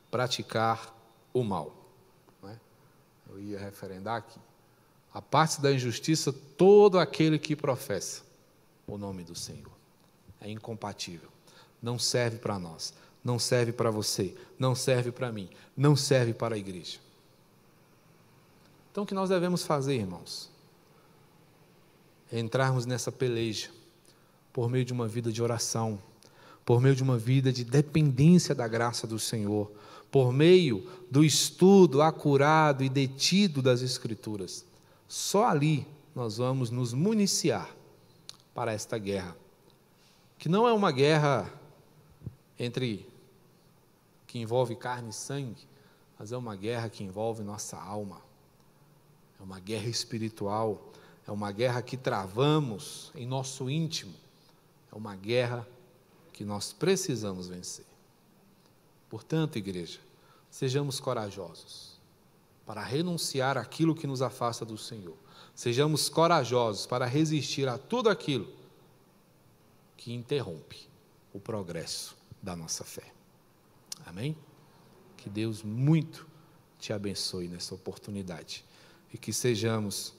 praticar 0.10 0.94
o 1.34 1.44
mal. 1.44 1.74
É? 2.44 2.56
Eu 3.30 3.40
ia 3.40 3.60
referendar 3.60 4.18
aqui. 4.18 4.40
A 5.14 5.22
parte 5.22 5.62
da 5.62 5.72
injustiça, 5.72 6.34
todo 6.34 6.98
aquele 6.98 7.38
que 7.38 7.56
professa 7.56 8.24
o 8.88 8.98
nome 8.98 9.24
do 9.24 9.36
Senhor. 9.36 9.72
É 10.40 10.50
incompatível. 10.50 11.30
Não 11.82 12.00
serve 12.00 12.38
para 12.38 12.58
nós 12.58 12.94
não 13.24 13.38
serve 13.38 13.72
para 13.72 13.92
você, 13.92 14.36
não 14.58 14.74
serve 14.74 15.12
para 15.12 15.32
mim, 15.32 15.50
não 15.76 15.96
serve 15.96 16.34
para 16.34 16.56
a 16.56 16.58
igreja. 16.58 17.00
Então, 18.92 19.04
o 19.04 19.08
que 19.08 19.14
nós 19.14 19.30
devemos 19.30 19.64
fazer, 19.64 19.96
irmãos? 19.96 20.50
É 22.32 22.40
entrarmos 22.40 22.86
nessa 22.86 23.12
peleja 23.12 23.70
por 24.52 24.70
meio 24.70 24.84
de 24.84 24.92
uma 24.92 25.08
vida 25.08 25.32
de 25.32 25.42
oração, 25.42 26.02
por 26.66 26.82
meio 26.82 26.96
de 26.96 27.04
uma 27.04 27.18
vida 27.18 27.52
de 27.52 27.64
dependência 27.64 28.54
da 28.54 28.68
graça 28.68 29.08
do 29.08 29.18
Senhor, 29.18 29.72
por 30.12 30.34
meio 30.34 30.88
do 31.10 31.24
estudo 31.24 32.02
acurado 32.02 32.84
e 32.84 32.90
detido 32.90 33.62
das 33.62 33.82
Escrituras. 33.82 34.66
Só 35.08 35.48
ali 35.48 35.88
nós 36.14 36.38
vamos 36.38 36.70
nos 36.70 36.94
municiar 36.94 37.70
para 38.54 38.74
esta 38.74 38.98
guerra, 38.98 39.36
que 40.38 40.50
não 40.50 40.68
é 40.68 40.74
uma 40.74 40.92
guerra 40.92 41.52
entre 42.60 43.11
que 44.32 44.40
envolve 44.40 44.78
carne 44.78 45.10
e 45.10 45.14
sangue, 45.14 45.68
mas 46.18 46.32
é 46.32 46.38
uma 46.38 46.56
guerra 46.56 46.88
que 46.88 47.04
envolve 47.04 47.44
nossa 47.44 47.78
alma. 47.78 48.22
É 49.38 49.44
uma 49.44 49.60
guerra 49.60 49.90
espiritual, 49.90 50.90
é 51.28 51.32
uma 51.32 51.52
guerra 51.52 51.82
que 51.82 51.98
travamos 51.98 53.12
em 53.14 53.28
nosso 53.28 53.70
íntimo. 53.70 54.14
É 54.90 54.96
uma 54.96 55.18
guerra 55.18 55.68
que 56.32 56.46
nós 56.46 56.72
precisamos 56.72 57.50
vencer. 57.50 57.84
Portanto, 59.10 59.58
igreja, 59.58 60.00
sejamos 60.50 60.98
corajosos 60.98 62.00
para 62.66 62.82
renunciar 62.82 63.58
aquilo 63.58 63.94
que 63.94 64.08
nos 64.08 64.22
afasta 64.22 64.64
do 64.64 64.78
Senhor. 64.78 65.18
Sejamos 65.54 66.08
corajosos 66.08 66.86
para 66.86 67.06
resistir 67.06 67.68
a 67.68 67.78
tudo 67.78 68.10
aquilo 68.10 68.48
que 69.98 70.14
interrompe 70.14 70.88
o 71.34 71.40
progresso 71.40 72.16
da 72.42 72.56
nossa 72.56 72.86
fé. 72.86 73.12
Amém? 74.06 74.36
Que 75.18 75.30
Deus 75.30 75.64
muito 75.64 76.28
te 76.80 76.92
abençoe 76.94 77.48
nessa 77.48 77.76
oportunidade 77.76 78.66
e 79.14 79.18
que 79.18 79.32
sejamos 79.32 80.14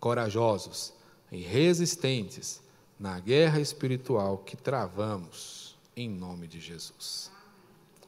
corajosos 0.00 0.92
e 1.30 1.38
resistentes 1.38 2.62
na 2.98 3.20
guerra 3.20 3.60
espiritual 3.60 4.38
que 4.38 4.56
travamos 4.56 5.76
em 5.96 6.08
nome 6.08 6.46
de 6.46 6.60
Jesus. 6.60 7.30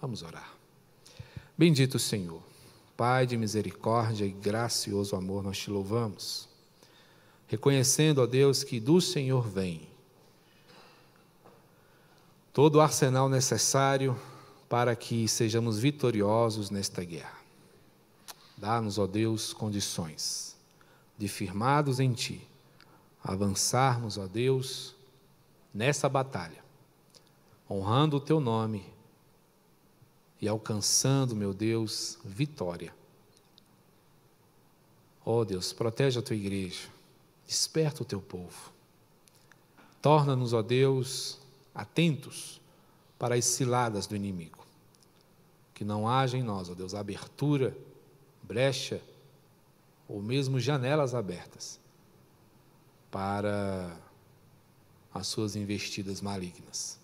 Vamos 0.01 0.23
orar. 0.23 0.55
Bendito 1.57 1.99
Senhor, 1.99 2.43
Pai 2.97 3.27
de 3.27 3.37
misericórdia 3.37 4.25
e 4.25 4.33
gracioso 4.33 5.15
amor, 5.15 5.43
nós 5.45 5.57
te 5.57 5.71
louvamos, 5.71 6.49
reconhecendo, 7.47 8.21
ó 8.21 8.27
Deus, 8.27 8.65
que 8.65 8.81
do 8.81 9.01
Senhor 9.01 9.47
vem 9.47 9.89
todo 12.53 12.77
o 12.77 12.81
arsenal 12.81 13.29
necessário 13.29 14.19
para 14.69 14.95
que 14.95 15.27
sejamos 15.27 15.79
vitoriosos 15.79 16.71
nesta 16.71 17.03
guerra. 17.03 17.39
Dá-nos, 18.57 18.99
ó 18.99 19.07
Deus, 19.07 19.53
condições 19.53 20.57
de, 21.17 21.27
firmados 21.27 22.01
em 22.01 22.13
Ti, 22.13 22.47
avançarmos, 23.23 24.19
ó 24.19 24.27
Deus, 24.27 24.95
nessa 25.73 26.09
batalha, 26.09 26.63
honrando 27.71 28.17
o 28.17 28.21
Teu 28.21 28.41
nome 28.41 28.85
e 30.41 30.47
alcançando, 30.49 31.35
meu 31.35 31.55
Deus, 31.55 32.19
vitória. 32.25 32.95
Ó 35.25 35.45
Deus, 35.45 35.73
protege 35.73 36.19
a 36.19 36.23
Tua 36.23 36.37
igreja, 36.37 36.89
desperta 37.47 38.03
o 38.03 38.07
Teu 38.07 38.21
povo. 38.21 38.73
Torna-nos, 40.03 40.53
ó 40.53 40.63
Deus, 40.63 41.39
atentos 41.75 42.58
para 43.19 43.35
as 43.35 43.45
ciladas 43.45 44.07
do 44.07 44.15
inimigo. 44.15 44.65
Que 45.75 45.85
não 45.85 46.09
haja 46.09 46.37
em 46.37 46.43
nós, 46.43 46.69
ó 46.71 46.75
Deus, 46.75 46.95
abertura, 46.95 47.77
brecha 48.43 49.01
ou 50.09 50.23
mesmo 50.23 50.59
janelas 50.59 51.15
abertas 51.15 51.79
para 53.11 53.95
as 55.13 55.27
suas 55.27 55.57
investidas 55.57 56.21
malignas. 56.21 56.99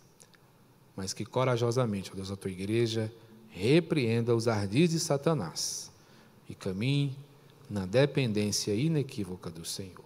Mas 0.96 1.12
que 1.12 1.24
corajosamente, 1.24 2.10
ó 2.12 2.14
Deus, 2.14 2.30
a 2.30 2.36
tua 2.36 2.50
igreja 2.50 3.12
repreenda 3.50 4.34
os 4.34 4.48
ardis 4.48 4.90
de 4.90 5.00
Satanás 5.00 5.90
e 6.48 6.54
caminhe 6.54 7.16
na 7.68 7.86
dependência 7.86 8.74
inequívoca 8.74 9.50
do 9.50 9.64
Senhor. 9.64 10.04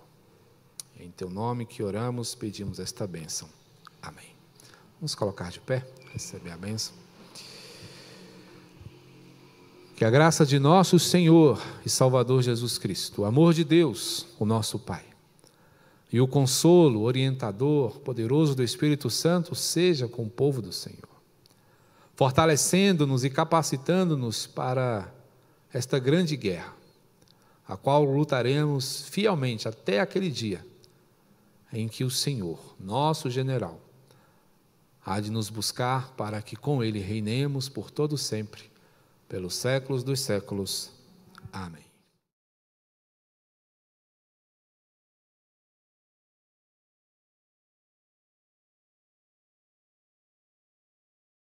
Em 0.99 1.11
teu 1.11 1.31
nome 1.31 1.65
que 1.65 1.83
oramos, 1.83 2.35
pedimos 2.35 2.79
esta 2.79 3.07
bênção. 3.07 3.49
Amém. 4.03 4.38
Vamos 5.01 5.15
colocar 5.15 5.51
de 5.53 5.61
pé 5.61 5.87
receber 6.13 6.51
a 6.51 6.57
bênção. 6.57 6.93
Que 9.95 10.05
a 10.05 10.11
graça 10.11 10.45
de 10.45 10.59
nosso 10.59 10.99
Senhor 10.99 11.63
e 11.87 11.89
Salvador 11.89 12.43
Jesus 12.43 12.79
Cristo, 12.79 13.23
o 13.23 13.25
amor 13.25 13.55
de 13.55 13.63
Deus, 13.63 14.27
o 14.41 14.45
nosso 14.45 14.77
Pai, 14.77 15.05
e 16.13 16.21
o 16.21 16.27
consolo, 16.27 17.03
orientador, 17.03 18.01
poderoso 18.01 18.57
do 18.57 18.63
Espírito 18.63 19.09
Santo 19.09 19.55
seja 19.55 20.09
com 20.09 20.25
o 20.25 20.31
povo 20.31 20.61
do 20.61 20.73
Senhor, 20.73 21.09
fortalecendo-nos 22.17 23.25
e 23.25 23.31
capacitando-nos 23.31 24.49
para 24.49 25.13
esta 25.73 26.01
grande 26.01 26.37
guerra, 26.37 26.75
a 27.69 27.77
qual 27.77 28.05
lutaremos 28.05 29.09
fielmente 29.09 29.69
até 29.69 30.01
aquele 30.01 30.31
dia 30.31 30.65
em 31.73 31.87
que 31.87 32.03
o 32.03 32.11
Senhor, 32.11 32.75
nosso 32.81 33.31
general, 33.31 33.88
há 35.09 35.21
de 35.21 35.31
nos 35.31 35.49
buscar 35.49 36.11
para 36.17 36.43
que 36.43 36.55
com 36.55 36.85
ele 36.85 37.01
reinemos 37.01 37.69
por 37.69 37.91
todo 37.91 38.19
sempre, 38.19 38.71
pelos 39.27 39.55
séculos 39.55 40.03
dos 40.03 40.21
séculos. 40.21 40.91
Amém. 41.51 41.88